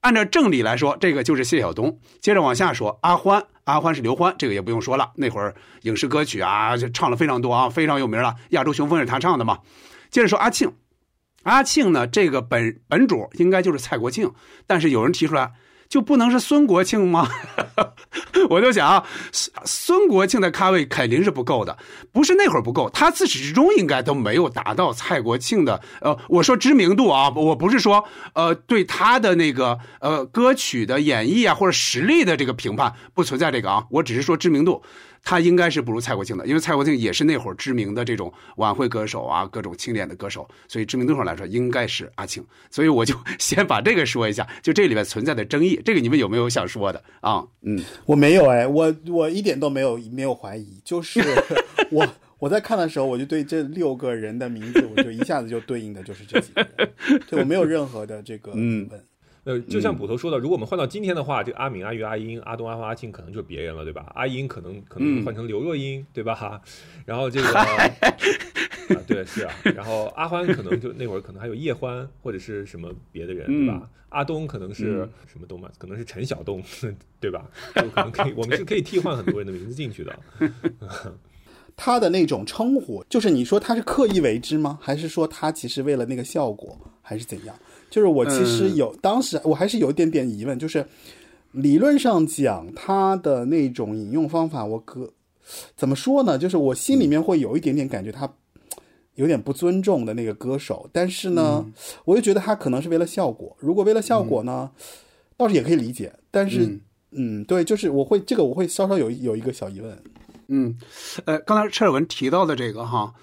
[0.00, 2.00] 按照正理来说，这个就是谢晓东。
[2.22, 5.12] 接着往下说，阿欢，阿欢是刘欢，这个也不用说了。
[5.16, 8.34] 那会儿影视歌曲啊，就唱了非常多啊，非常有名了。
[8.52, 9.58] 亚洲雄风是他唱的嘛。
[10.10, 10.72] 接着说阿庆，
[11.42, 14.32] 阿庆呢，这个本本主应该就是蔡国庆，
[14.66, 15.52] 但是有人提出来。
[15.88, 17.28] 就不能是孙国庆吗？
[18.50, 21.76] 我就想啊，孙国庆的咖位肯定是不够的，
[22.12, 25.80] 不是那会儿不够，他自始至终应该都没有达到蔡国庆的。
[26.00, 34.82] 呃，我说知名度啊，我不是说呃对他的那个呃歌曲的演绎啊或者实力的这个评判不存在这个啊，我只是说知名度。
[35.26, 42.46] 他应该是不如蔡国庆的，因为蔡国庆也是那会儿知名的这种晚会歌手啊，各种清廉的歌手，所以知名度上来说应该是阿庆。
[42.70, 47.44] 所以我就先把这个说一下，就这里面存在的争议，这个你们有没有想说的啊？
[47.62, 51.20] 嗯，我没有哎，我我一点都没有没有怀疑，就是
[51.90, 52.06] 我
[52.38, 59.04] 我在看的时候，我就对这六个人的名字，我就一下子就对应的就是这几个人，对我没有任何的这个疑问。
[59.46, 64.10] 呃，就像捕头说的，如果我们换到今天的话，这个阿敏、阿玉、阿英、阿东、阿花、阿庆可能就是别人了，对吧？
[64.16, 66.60] 阿英可能可能换成刘若英，对吧？
[67.06, 69.54] 然后这个， 啊，对，是啊。
[69.62, 73.88] 然后阿欢可能就那会儿可能还有叶欢或者是什么别的人，对吧？
[74.08, 75.70] 阿东可能是什么东嘛？
[75.78, 76.60] 可能是陈晓东，
[77.20, 77.48] 对吧？
[77.76, 80.18] 就可能可以，我们是可以替换很多人的名字进去的。
[81.76, 84.78] 他的那种称呼，就是你说他是刻意为之吗？
[84.82, 87.54] 还是说他其实为了那个效果，还是怎样？
[87.96, 90.86] 就是我其实有，当时我还是有一点点疑问，就是
[91.52, 95.10] 理论上讲，他的那种引用方法，我可
[95.74, 96.36] 怎么说呢？
[96.36, 98.30] 就是我心里面会有一点点感觉，他
[99.14, 100.86] 有点不尊重的那个歌手。
[100.92, 101.64] 但是呢，
[102.04, 103.56] 我又觉得他可能是为了效果。
[103.58, 104.70] 如果为了效果呢，
[105.38, 106.12] 倒是也可以理解。
[106.30, 106.78] 但是，
[107.12, 109.98] 嗯，对，就是我会这个我会稍稍有有一个小疑问。
[110.48, 110.76] 嗯，
[111.24, 113.14] 呃，刚才车尔文提到的这个哈。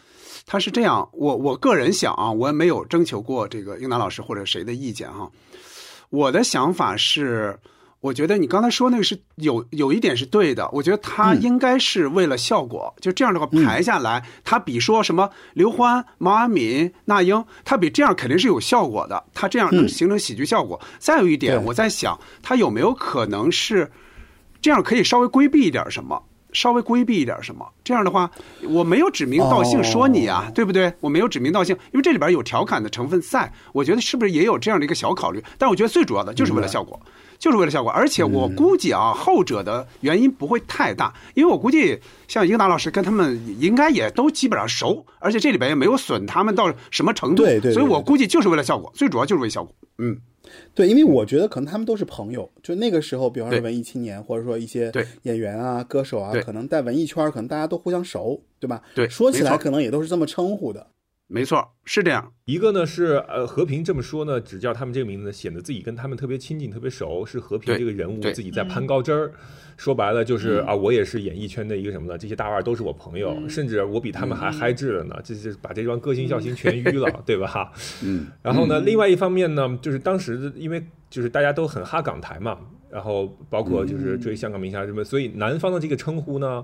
[0.46, 5.30] 他是这样，我我个人想啊，我也没有征求过这个英达老师或者谁的意见哈。
[6.10, 7.58] 我的想法是，
[8.02, 10.70] 我觉得你刚才说那个是有有一点是对的。
[10.72, 19.24] 我觉得他应该是为了效果，就这样的话排下来，他比说什么刘欢、毛阿敏、那英，他比这样肯定是有效果的。
[19.34, 20.80] 他这样能形成喜剧效果。
[21.00, 23.90] 再有一点，我在想，他有没有可能是
[24.62, 26.22] 这样可以稍微规避一点什么？
[26.54, 28.30] 稍微规避一点什么，这样的话，
[28.70, 30.94] 我没有指名道姓说你啊，对不对？
[31.00, 35.44] 我没有指名道姓，因为这里边有调侃的成分在，我觉得是不是也有这样的一个小考虑？
[35.58, 37.00] 但我觉得最主要的就是为了效果，
[37.44, 37.92] 就是为了效果。
[37.92, 50.18] 而且我估计啊，后者的原因不会太大，因为我估计像英达老师跟他们应该也都基本上熟，而且这里边也没有损他们到什么程度，对对，所以我估计就是为了效果，最主要就是为效果，嗯。
[50.76, 54.92] 对，因为我觉得可能他们都是朋友，就那个时候，比方说文艺青年，或者说一些
[55.24, 58.82] 演员啊、歌手啊，可能在文艺圈可能大家都互相熟，对吧？
[58.94, 60.86] 对，说起来可能也都是这么称呼的。
[61.34, 62.32] 没错，是这样。
[62.46, 69.32] 一个呢是呃和平这么说呢，只叫他们这个名字呢，显得自己跟他们特别亲近、特别熟，是和平这个人物自己在攀高枝儿。
[69.76, 72.16] 说白了就是、嗯啊，我也是演艺圈的一个什么呢？
[72.16, 75.16] 这些大腕儿都是我朋友，甚至我比他们还嗨智了呢。
[75.24, 77.74] 这是把这帮歌星笑星全淤了， 对吧？
[78.04, 82.60] 嗯，然后呢，另外一方面呢，就是当时因为就是大家都很哈港台嘛，
[82.92, 86.64] 然后包括就是追香港明星啊什么，所以南方的这个称呼呢，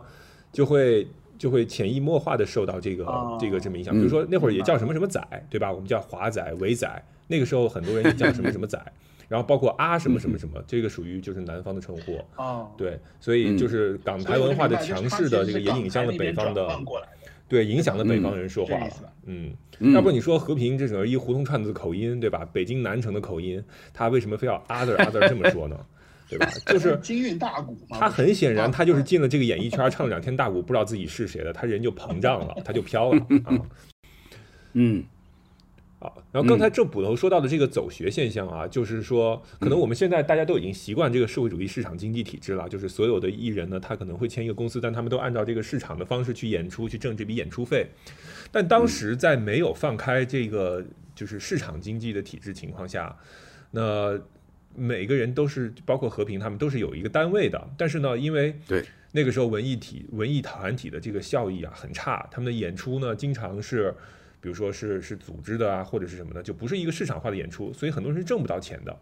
[0.53, 1.07] 就会
[1.39, 3.95] 就会潜移默化的受到这个、哦这个这么影响。
[3.95, 5.19] 比如说那会儿也叫什么什么仔，
[5.49, 5.71] 对吧？
[5.71, 6.87] 我们叫华仔、伟仔，
[7.27, 8.79] 那个时候很多人也叫什么什么仔，
[9.27, 12.19] 然后包括啊什么什么什么，这个属于就是南方的称呼。
[12.35, 16.67] 哦，对，所以就是港台文化的强势的这个也影响了北方的，
[17.47, 18.91] 对，影响了北方人说话了。
[19.25, 22.47] 嗯，嗯要不你说和平这种一胡同串子口音，对吧？
[22.51, 23.63] 北京南城的口音，
[23.93, 25.79] 他为什么非要 other other 这么说呢？
[26.29, 26.47] 对吧？
[26.67, 27.97] 就是京韵大鼓嘛。
[27.99, 33.57] 他很显然，他就是进了这个演艺圈，唱了两天大鼓，不知道自己是谁的，他人就膨胀了，他就飘了 啊。
[34.73, 35.03] 嗯，
[35.97, 47.87] 啊，然后刚才郑捕头说到的这个走学现象啊，就是说，可能我们现在大家都已经习惯这个社会主义市场经济体制了，就是所有的艺人呢，他可能会签一个公司，但他们都按照这个市场的方式去演出，去挣这笔演出费。
[48.51, 53.15] 但当时在没有放开这个就是市场经济的体制情况下，
[53.71, 54.19] 那
[54.79, 63.93] 每个人都是包括和平他们都是有一个单位的，但是呢，因为对那个时候文艺体文艺团体的这个效益啊很差，他们的演出呢经常是。
[64.41, 68.97] 比如说是是组织的啊，或者是什么的，就不是一个市场化的演出，所以很多人是挣不到钱的。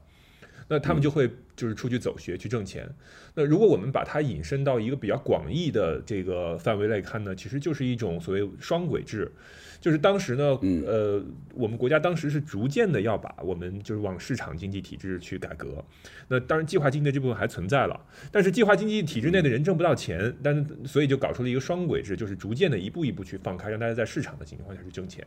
[0.67, 2.87] 那他们就会就是出去走学去挣钱。
[3.33, 9.31] 那如果我们把它引申到一个比较广义的这个范围来看呢，其实就是一种所谓双轨制，
[9.79, 10.43] 就是当时呢，
[10.85, 15.83] 呃，我们国家当时是逐渐的要把我们就是往市场经济体制去改革。
[16.27, 17.99] 那当然，计划经济的这部分还存在了，
[18.31, 25.25] 但是计划经济体制内的人挣不到钱，但是所以就搞出了一个双轨制，就是逐渐的一步一步去放开，让大家在市场的情况下去挣钱。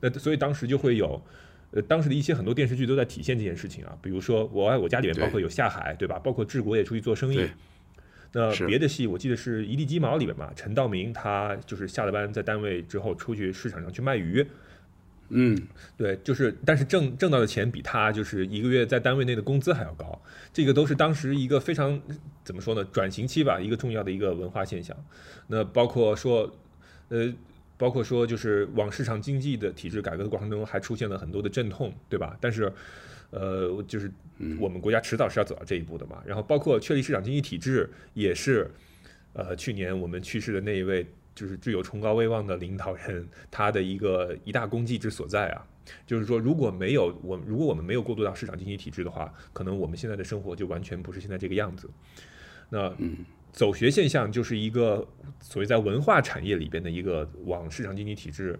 [0.00, 1.22] 那所以当时就会有。
[1.72, 6.18] 呃，当时的一些很多电视剧都在体现这件事情啊，比如说《我爱我家》里面包括有下海，对吧？
[6.18, 7.46] 包括治国也出去做生意。
[8.32, 14.46] 那别的戏我记得是《一地鸡毛》里面嘛，陈道明他就是下了班在单位之后出去市场上去卖鱼。
[15.30, 15.60] 嗯，
[15.96, 22.00] 对，就是但是挣挣到的钱比他就是一个月在单位内的工资还要高，这个都是当时一个非常
[22.44, 24.96] 怎么说呢，转型期吧，一个重要的一个文化现象。
[25.48, 26.54] 那包括说，
[27.08, 27.34] 呃。
[27.78, 32.36] 包括说，就是往市场经济的体制改革的过程中，还出现了很多的阵痛，对吧？
[32.40, 32.72] 但是，
[33.30, 34.10] 呃，就是
[34.58, 36.22] 我们国家迟早是要走到这一步的嘛。
[36.24, 38.70] 然后，包括确立市场经济体制，也是，
[39.34, 45.66] 呃，去年我们去世的那一位，就是具有崇高威望的领导人，他的一个一大功绩之所在啊。
[46.06, 51.90] 就是说，如果没有我，如果我们没有过渡到市场经济体制的话，可能我们现在的生活就完全不是现在这个样子。
[52.70, 53.18] 那，嗯。
[53.56, 55.08] 走学现象就是一个
[55.40, 58.56] 所谓在文化产业里边的一个往市场经济体制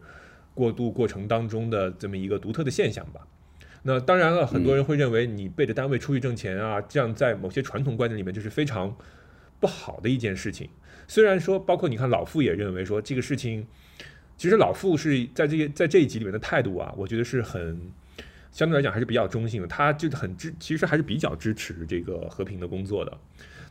[0.54, 3.20] 过渡过程当中的这么一个独特的现象吧。
[3.82, 8.96] 那当然了，很多人会认为你背着单位出去挣钱啊，这样在某些传统观念里面就是非常
[9.60, 10.70] 不好的一件事情。
[11.06, 13.66] 虽然说，包括你看老傅也认为说这个事情，
[14.38, 17.78] 其实老傅是在这个在这一集里面的态度啊，我觉得是很
[18.50, 19.68] 相对来讲还是比较中性的。
[19.68, 23.18] 他就是很支，其实还是比较支持这个和平的工作的。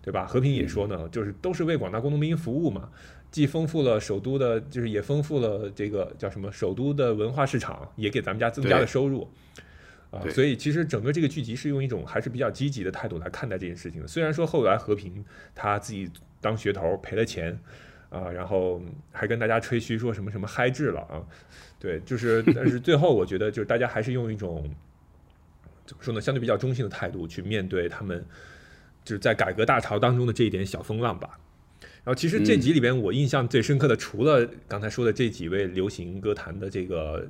[0.06, 0.24] 对吧？
[0.28, 2.92] 和平也说呢，就是都是为广大工农兵服务嘛，
[3.32, 9.28] 既丰富了首都的，就是也丰富了这个叫什么首都的文化市场，也给咱们家增加了收入
[10.12, 10.22] 啊。
[10.30, 14.08] 所以其实整个这个剧集是用一种还是比较积极的态度来看待这件事情的。
[14.08, 15.26] 虽然说后来和平
[15.56, 16.08] 他自己
[16.40, 17.60] 当噱头赔了钱
[18.12, 18.80] 啊，然后
[19.12, 21.26] 还跟大家吹嘘说什么什么嗨制了啊，
[21.80, 24.70] 对，就是 但是最后我觉得就是大家还是用一种
[25.88, 28.24] 怎么说呢，相对比较中性的态度去面对他们。
[29.06, 31.40] 就是在改革大潮当中的这一点小风浪吧。
[32.04, 37.28] 然后，其实这集里边我印象最深刻的，除了刚才说的这几位流行歌坛的这个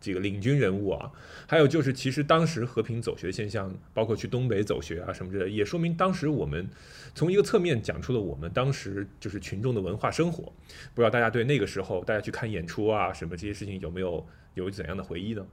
[0.00, 1.10] 这个领军人物啊，
[1.46, 6.68] 还有就是，其实当时和平走学现象，包括去东北走学啊什么之类的，也说明当时我们
[7.14, 10.52] 从一个侧面讲出了我们当时就是群众的文化生活。
[10.92, 15.46] 不知道大家对那个时候大家去看演出啊什么这些事情有没有有怎样的回忆呢？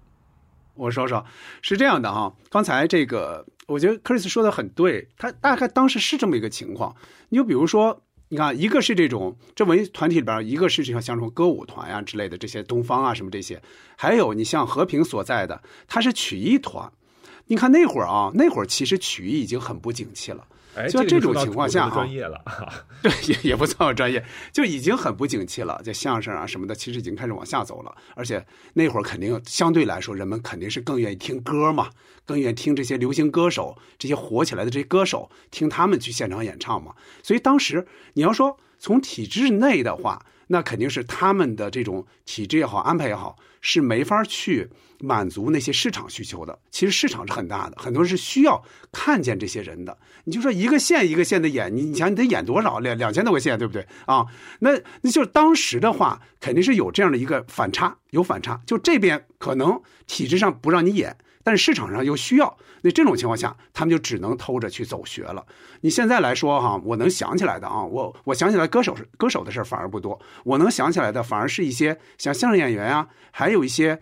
[0.75, 1.25] 我说说，
[1.61, 6.95] 是这样的哈，刚才这个，我觉得克里斯说的很对，他大概当时是这么一个情况。
[7.29, 13.61] 你就比如说，你看，一个是这种这文艺团体里边，一个是像像什么歌舞团呀、啊、之类的这些东方啊什么这些，
[13.95, 16.91] 还有你像和平所在的，它是曲艺团。
[17.45, 20.47] 你看那会儿啊，那会儿其实曲艺已经很不景气了。
[20.75, 22.41] 哎，就这种情况下啊，专业了，
[23.01, 25.81] 对，也也不算专业，就已经很不景气了。
[25.83, 27.95] 这相声啊什么的，其实已经开始往下走了。
[28.15, 31.89] 而且那会儿肯定相对来说，人们肯定是更愿意听歌嘛，
[32.25, 36.93] 更愿意听这些流行歌手，这些火起来的这些歌手，听他们去现场演唱嘛。
[37.21, 46.59] 所以当时你要说从体制内的话，那肯定是他们的这种体制也好，安排也好，是没法去满足那些市场需求的。
[46.69, 48.61] 其实市场是很大的，很多人是需要
[48.91, 49.97] 看见这些人的。
[50.25, 54.25] 你就说一个县一个县的演，你你想你得演多少两两千多个县，对不对啊？
[54.59, 58.61] 那那就是当时的话，肯定是有这样的一个反差，有反差。
[58.67, 62.57] 就这边可能体制上不让你演，但是市场上又需要。
[62.81, 65.45] 那这种情况下，他们就只能偷着去走学了。
[65.81, 74.01] 你现在来说哈，我能想起来的啊，我我想起来歌手歌手的事反而不多，我能想起来的反而是一些像相声演员啊，还有一些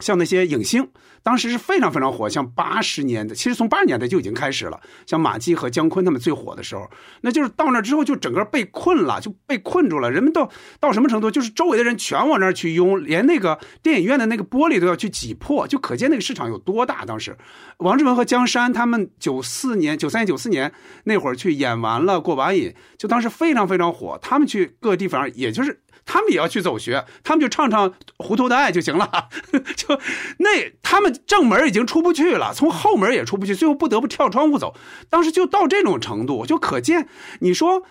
[0.00, 0.88] 像那些影星。
[1.22, 4.78] 当时是非常非常火，像八十年代，其实从八十年代就已经开始了。
[5.06, 6.86] 像马季和姜昆他们最火的时候，
[7.22, 10.10] 那就是到那之后就整个被困了，就被困住了。
[10.10, 11.30] 人们到到什么程度？
[11.30, 17.06] 就是周围的人全往那儿去拥，连那个电影院的那个玻璃都要去挤破，就可见那个市场有多大。
[17.06, 17.34] 当时，
[17.78, 20.70] 王志文和江山他们九四年、九三年、九四年
[21.04, 22.68] 那会儿去演完了《过把瘾》，
[22.98, 24.18] 就当时非常非常火。
[24.20, 25.80] 他们去各个地方，也就是。
[26.06, 29.28] 他们也要去走学，他们就唱唱《糊涂的爱》就行了，
[29.76, 29.98] 就
[30.38, 34.74] 那他们正门已经出不去了，从后门也出不去，最后不得不跳窗户走。
[35.08, 37.08] 当时就到这种程度，就可见
[37.40, 37.82] 你说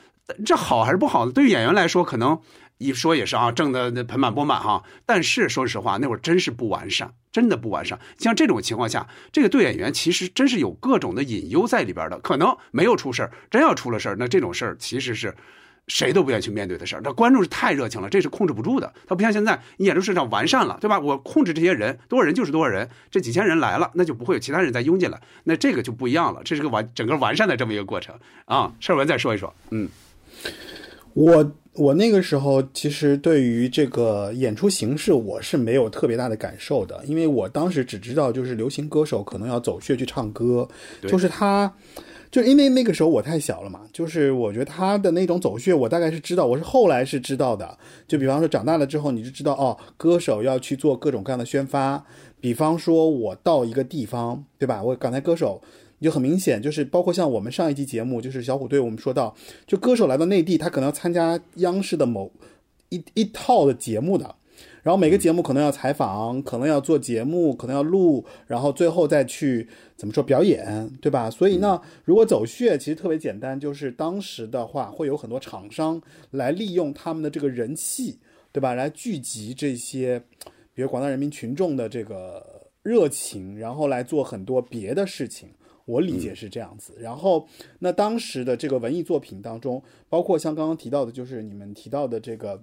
[0.46, 1.32] 这好还是不好呢？
[1.32, 2.40] 对于演员来说，可能
[2.78, 4.84] 一说也是啊，挣的盆满钵满哈。
[5.06, 8.00] 但是说实话，那会儿真是不完善，真的不完善。
[8.20, 12.20] 像这种情况下，这个对演员其实真是有各种的隐忧在里边的。
[12.20, 15.36] 可能没有出事真要出了事那这种事儿其实是。
[15.88, 18.94] 谁都不愿意去面对的事儿，这观众是太热情了，这是控制不住的。
[19.06, 20.98] 他不像现在，你演出市场完善了，对吧？
[20.98, 26.42] 我控制这些人，多少人就是多少人，这几千人来了，那就不会有其他人再拥进来，那这个就不一样了。
[26.46, 28.16] 这是个完整个完善的这么一个过程
[28.46, 28.74] 啊。
[28.80, 29.90] 事儿文再说一说，嗯，
[31.14, 40.66] 我我那个时候其实对于这个演出形式我是没有特别大的感受的，因为我当时只知道就是流行歌手可能要走穴去唱歌，
[41.02, 41.74] 就是他。
[42.34, 47.78] 就因为那个时候我太小了嘛，就是我觉得他的那种走穴，我大概是知道，我是后来是知道的。
[48.08, 52.04] 就比方说长大了之后，你就知道哦，歌手要去做各种各样的宣发。
[52.42, 54.82] 比方说我到一个地方，对吧？
[54.82, 55.62] 我刚才歌手
[56.02, 59.36] 就很明显，就是包括像我们上一期节目，就是小虎队，我们说到，
[59.68, 62.32] 就歌手来到内地，他可能要参加央视的某
[62.90, 64.36] 一一套的节目的。
[64.84, 69.66] 然后每个节目可能要采访，可能要做节目，可能要录，然后最后再去
[69.96, 71.30] 怎么说表演，对吧？
[71.30, 78.20] 所以呢，如果走穴其实特别简单，就是当时的话会有很多厂商来利用他们的这个人气，
[78.52, 78.74] 对吧？
[78.74, 80.22] 来聚集这些，
[80.74, 85.48] 比如广大人民群众的这个热情，然后来做很多别的事情。
[85.86, 86.94] 我理解是这样子。
[87.00, 87.48] 然后
[87.80, 92.62] 那当时的这个文艺作品当中，包括像刚刚提到的，就是你们提到的这个。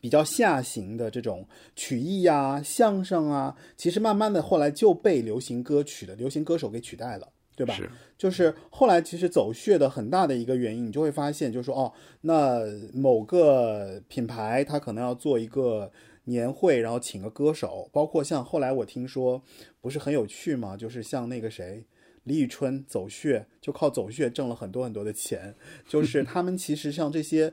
[0.00, 1.46] 比较下行的这种
[1.76, 7.74] 曲艺呀、相声啊，其实慢慢的后来就被流行歌曲的流行歌手给取代了，对吧？
[7.74, 7.90] 是。
[8.16, 11.92] 就是后来其实走穴的很大的一个原因，你就会发现，就是说哦，
[12.22, 12.62] 那
[12.94, 15.92] 某个品牌它可能要做一个
[16.24, 19.42] 年会，然后请个歌手，包括像后来我听说
[19.80, 20.76] 不是很有趣嘛？
[20.76, 21.86] 就是像那个谁，
[22.24, 25.54] 李宇春走穴，就靠走穴挣了很多很多的钱，
[25.86, 27.52] 就是他们其实像这些。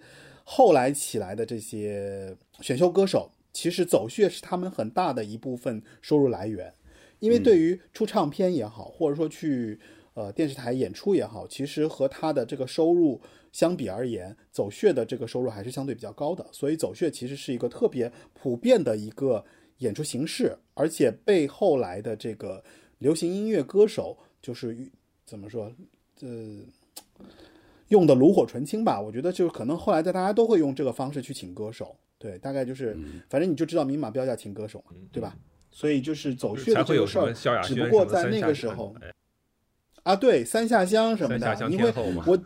[0.50, 6.74] 后来起来的这些选秀歌手，其实走穴是他们很大的一部分收入来源，
[7.20, 9.78] 因为对于出唱片也好，或者说去
[10.14, 13.22] 呃电视台演出也好，其实和他的这个收入
[13.52, 16.48] 相比而言，走穴的这个收入还是相对比较高的。
[16.54, 19.44] 所以走穴其实是一个特别普遍的一个
[19.80, 22.64] 演出形式，而且被后来的这个
[23.00, 24.90] 流行音乐歌手就是
[25.26, 25.70] 怎么说，
[26.22, 26.62] 呃。
[27.90, 32.98] 用的炉火纯青吧，我觉得就是可能后来在大家都会用这个方式去请歌手，对，大概就是，
[33.30, 35.36] 反正你就知道明码标价请歌手嘛，对吧？
[35.72, 38.96] 所以就是走穴的这个事儿，只不过在那个时候，
[40.04, 41.94] 啊，对，三下乡什么的，你会
[42.26, 42.40] 我，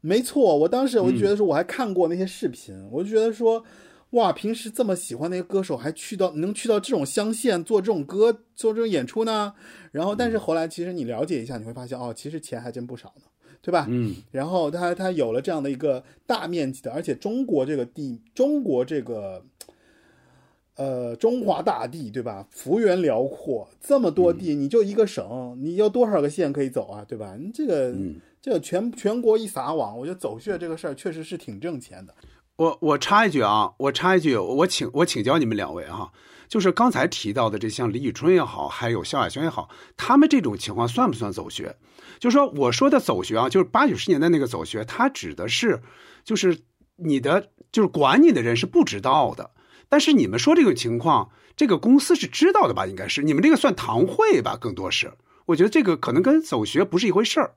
[0.00, 3.64] 没错，我当时我就觉得说，我还看过那些视频，我就觉得说，
[4.10, 9.52] 哇，平时这么喜欢那个歌手，还去到能去到这种乡县做这种歌做这种演出呢？
[9.90, 13.22] 然后，但是后来其实你了解一下，你会发现，哦，其实钱还真不少呢。
[13.62, 13.86] 对吧？
[13.88, 19.42] 嗯，然后他他有了这样的一个大面积的，而且中国这个地，中国这个，
[20.76, 22.46] 呃，中华大地，对吧？
[22.50, 27.04] 幅员辽阔，这么多地，你就一个省，你要多少个县可以走啊？
[27.06, 27.36] 对吧？
[27.38, 27.94] 你这个
[28.40, 32.14] 这个全全国一撒网，我觉得走穴这个事儿确实是挺挣钱的。
[32.56, 36.10] 我我插一句啊，我插一句，我请我请教你们两位哈，
[36.48, 41.76] 就是刚才提到的这像李宇春也好，还有萧亚轩也好，他们这种情况算不算走穴？
[42.18, 45.80] 就是说，我说的走学啊，就是八九十年代那个走学，它指的是，
[46.24, 46.58] 就是
[46.96, 49.50] 你的，就是管你的人是不知道的。
[49.88, 52.86] 但是你们说这个情况，这个公司是知道的吧？
[52.86, 54.56] 应该是你们这个算堂会吧？
[54.60, 55.12] 更多是，
[55.44, 57.54] 我觉得这个可能跟走学不是一回事儿。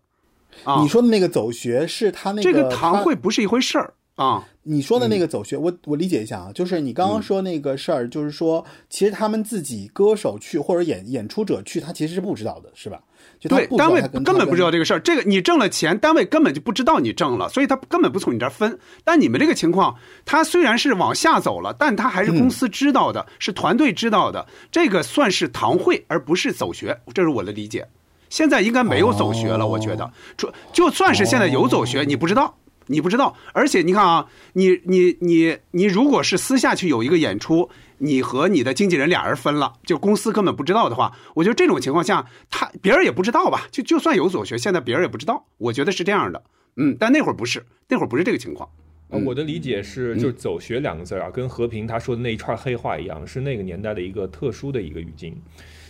[0.82, 13.02] 你说的那个走学是他那个这个堂会不是一回事儿啊，你说的那个走学，我我理解一下啊，就是你刚刚说那个事儿，就是说，其实他们自己歌手去或者演演出者去，他其实是不知道的，是吧？
[13.40, 14.74] 就对，单位根本不知道这。
[14.74, 15.00] 这个事儿。
[15.00, 18.78] 这个你挣了钱，单位根本就不知道你挣了，所以他根本不从你这儿分。
[19.04, 19.96] 但你们这个情况，
[20.26, 27.88] 他虽然是往下走了，但他还是公司知道的，是团队知道的，这个算是堂会，而不是走学，这是我的理解。
[28.30, 32.54] 现在应该没有走学了，我觉得，就就算是现在有走学，你不知道。
[32.92, 37.70] 你不知道，而且你看啊，你你你你，如果是私下去有一个演出，
[38.00, 43.68] 你和你的经纪人俩人分了，就公司根本不知道的话，我觉得这种情况下，他别人也不知道吧？
[43.72, 46.44] 就就算有走学，现在别人也不知道，我觉得是这样的。
[46.76, 48.70] 嗯，但那会儿不是，那会儿不是这个情况。
[49.10, 55.36] 呃我的理解是，就是“走学”两个字啊，跟和平他说的那一串黑话一样，是那个年代的一个特殊的一个语境。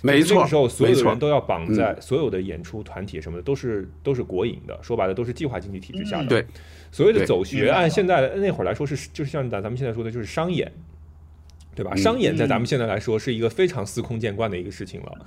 [0.02, 6.27] 没错那个时候所有的人都要绑在所有的演出团体什么的，都是都是国营的，说白了都是计划经济体制下的。
[6.27, 6.45] 对，
[6.94, 10.72] 所谓的走学，按现在那会儿来说是，就是像咱咱们现在说的，就是商演，
[11.80, 11.95] 对吧？
[11.95, 15.26] 商演在咱们现在来说是一个非常司空见惯的一个事情了。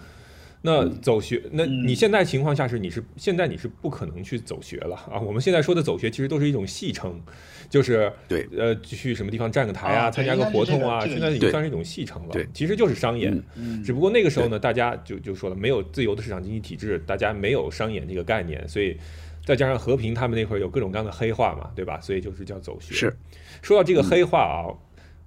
[0.65, 5.19] 那走学，那你现在情况下是你是现在你是不可能去走学了啊。
[5.19, 7.21] 我们现在说的走学其实都是一种戏称，
[7.69, 12.29] 就是对呃去什么地方站个台啊，啊参加个活动啊，现在已经算是一种戏称了。
[12.33, 13.37] 对其实就是商演。
[13.57, 18.97] 嗯只不过那个时候呢，大家就就说了，没有自由的市场经济体制，大家没有商演这个概念，所以
[19.45, 22.01] 再加上和平他们那会儿有各种各样的黑话嘛，对吧？
[22.01, 22.95] 所以就是叫走学。
[22.95, 23.17] 是
[23.63, 24.71] 说到这个黑话啊，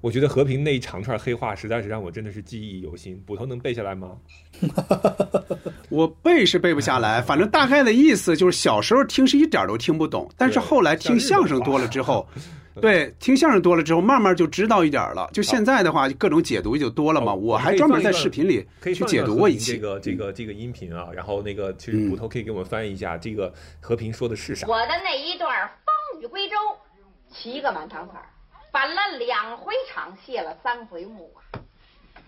[0.06, 3.18] 我觉得和平那一长串黑话实在是让我真的是记忆犹新。
[3.26, 4.16] 捕头能背下来吗？
[5.90, 12.24] 我背是背不下来，反正大概的意思就是小时候听是一点儿都听不懂，但是后来听相声多了之后，
[12.80, 15.28] 对，听相声多了之后，慢慢就知道一点儿了。
[15.34, 17.32] 就现在的话，各种解读就多了嘛。
[17.32, 19.72] 好我还专门在视频里可以去解读过一期。
[19.72, 24.68] 这个这个这个音频啊，然后那个其实捕头可以给我们翻译一下，这个和平说的是啥？
[24.68, 26.56] 我的那一段风雨归舟，
[27.34, 28.26] 七个满堂彩儿，
[28.76, 31.40] 翻了两回场，谢了三回幕啊！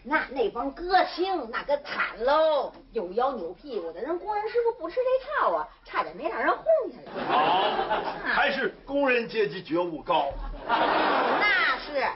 [0.01, 7.25] 那那帮歌星那个惨喽，扭腰扭屁股的，人工人师傅不吃这套啊，差点没让人轰下来。
[7.25, 7.73] 好，
[8.23, 10.31] 还是工人阶级觉悟高。
[10.65, 12.07] 那是，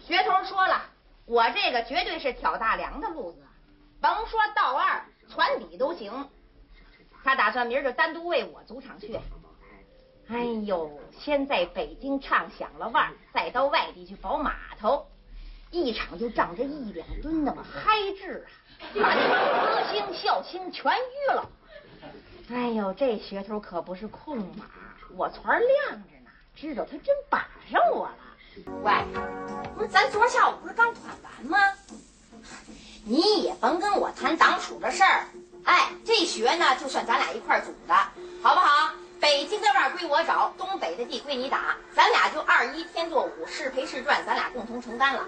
[0.00, 0.86] 学头说了，
[1.26, 3.46] 我这个绝对是挑大梁的路子，
[4.00, 6.30] 甭说道二，传底都行。
[7.22, 9.20] 他打算明儿就单独为我组场去。
[10.28, 15.06] 哎呦，先在北京唱响了腕，再到外地去跑码头，
[15.70, 21.50] 一场就仗着一两吨那么嗨制啊，把那帮歌星笑星全淤了。
[22.50, 24.64] 哎呦，这噱头可不是空马，
[25.14, 28.16] 我船亮着呢，知道他真把上我了。
[28.82, 28.92] 喂，
[29.74, 31.58] 不是咱昨下午不是刚团完吗？
[33.04, 35.26] 你也甭跟我谈党处的事儿。
[35.64, 37.94] 哎，这学呢，就算咱俩一块组的，
[38.42, 38.94] 好不好？
[39.22, 45.20] 北京的腕儿归我找，东北的地归你打，咱俩就二一天作五，是赔是赚，咱俩共同承担了。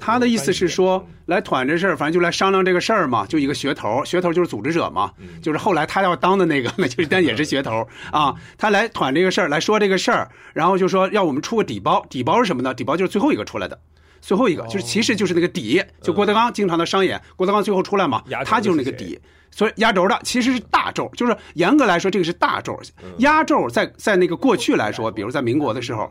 [0.00, 5.12] 他的意思是说，来团这事儿，反正就来商量这个事儿嘛，就一个噱头，噱头就是组织者嘛，
[5.42, 8.34] 就是后来他要当的那个， 那就但也是噱头啊。
[8.56, 12.72] 他来团这个事儿，来说这个事儿，然后就说要我们出个底包，底包是什么呢？
[12.72, 13.78] 底包就是最后一个出来的。
[14.22, 19.20] 最后一个就是，其实就是那个底，就郭德纲经常的商演，郭德纲最后出来嘛他就是那个底，
[19.52, 22.76] 所以压轴的其实是大轴，就是严格来说这个是大轴，
[23.18, 26.10] 压轴在在那个过去来说，比如在民国的时候，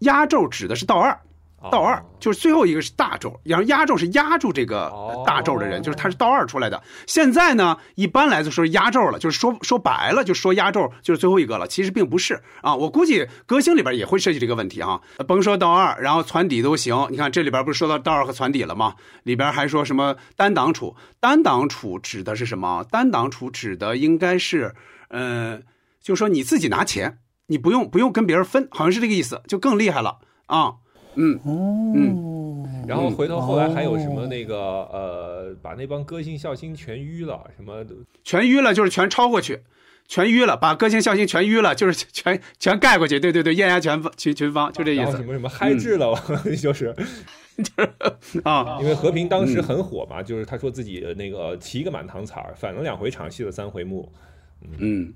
[0.00, 1.16] 压轴指的是道二。
[1.70, 6.82] 道二就是最后一个是大咒，然后压咒是压住这个呃大咒的人，就是他是道二出来的。
[7.06, 11.66] 现在呢，一般来说压咒了，就是说说白了，就说压咒就是最后一个了。
[11.66, 15.00] 其实并不是啊，我估计歌星里边也会涉及这个问题啊。
[15.28, 17.06] 甭说道二，然后传底都行。
[17.10, 18.94] 你看这里边不是说到道二和传底了吗？
[19.24, 20.96] 里边还说什么单档处？
[21.18, 22.84] 单档处指的是什么？
[22.90, 24.74] 单档处指的应该是，
[25.08, 25.60] 呃，
[26.02, 27.18] 就说你自己拿钱，
[27.48, 30.66] 你不用不用跟别人分，好像是这个意思，就更厉害了啊。
[30.66, 30.74] 嗯
[31.14, 34.56] 嗯嗯，然后回头后来还有什么那个
[34.92, 37.84] 呃，把那帮歌星笑星全淤了，什么
[38.22, 39.60] 全淤了就是全超过去，
[40.06, 43.18] 全淤了，把歌星笑星全淤了，就是全全盖过去。
[43.18, 45.02] 对对对，艳压全群群芳，就这意思。
[45.02, 46.14] 然后什么什么嗨制了，
[46.56, 46.94] 就是
[47.56, 47.82] 就
[48.22, 54.10] 是啊，因为和平当时很火嘛，就是他说自己那个七个满堂彩儿，反了两回场，戏了三回幕。
[54.78, 55.12] 嗯，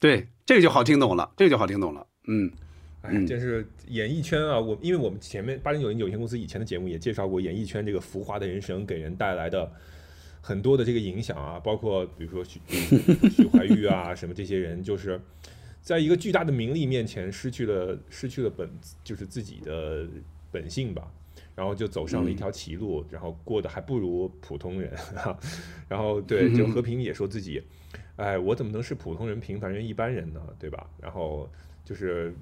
[0.00, 2.06] 对，这个就好听懂了，这个就好听懂了。
[2.26, 2.50] 嗯。
[3.08, 4.58] 哎，真是演艺圈啊！
[4.60, 9.70] 我因为我们前面八零九零有限公司以前的节目也介绍过演艺圈这个浮华的人生给人带来的
[10.40, 12.60] 很多的这个影响啊，包括比如说许
[13.30, 15.20] 许怀玉啊什么这些人，就是
[15.82, 18.70] 在一个巨大的名利面前失去了失去了本
[19.02, 20.06] 就是自己的
[20.50, 21.10] 本性吧，
[21.54, 24.92] 然后就走上了一条歧路，然后过得还不如普通人，
[25.88, 27.62] 然后 对，就和平也说自己，
[28.16, 30.40] 哎，我怎么能是普通人、平凡人、一般人呢？
[30.58, 30.88] 对吧？
[31.00, 31.48] 然后
[31.84, 32.34] 就是。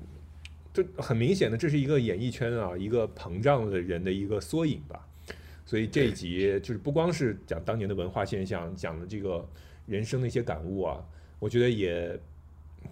[0.76, 5.08] 这很明显的，这是一个演艺圈啊，一个膨胀的人的一个缩影吧。
[5.64, 9.48] 所以这一集就是不光是讲当年的文化现象，讲的这个
[9.86, 11.02] 人生的一些感悟啊，
[11.38, 12.20] 我觉得也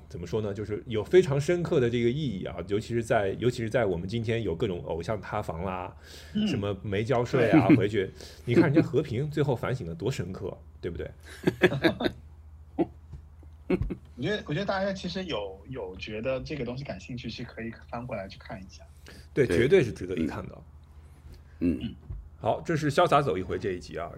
[0.08, 5.94] 怎么说呢，就是有非常深刻的这个意义啊，尤其是在尤其是在我们今天有各种偶像塌房啦，
[6.48, 8.10] 什么没交税啊， 回去
[8.46, 11.10] 你看人家和平最后反省的多深刻，对不对？
[14.16, 18.84] 我觉得，我觉得大家其实有有觉得这个东西感兴趣，是可以翻过来去看一下。
[19.32, 20.62] 对，对绝对是值得一看的。
[21.60, 21.94] 嗯，
[22.40, 24.10] 好，这是潇洒走一回这一集啊。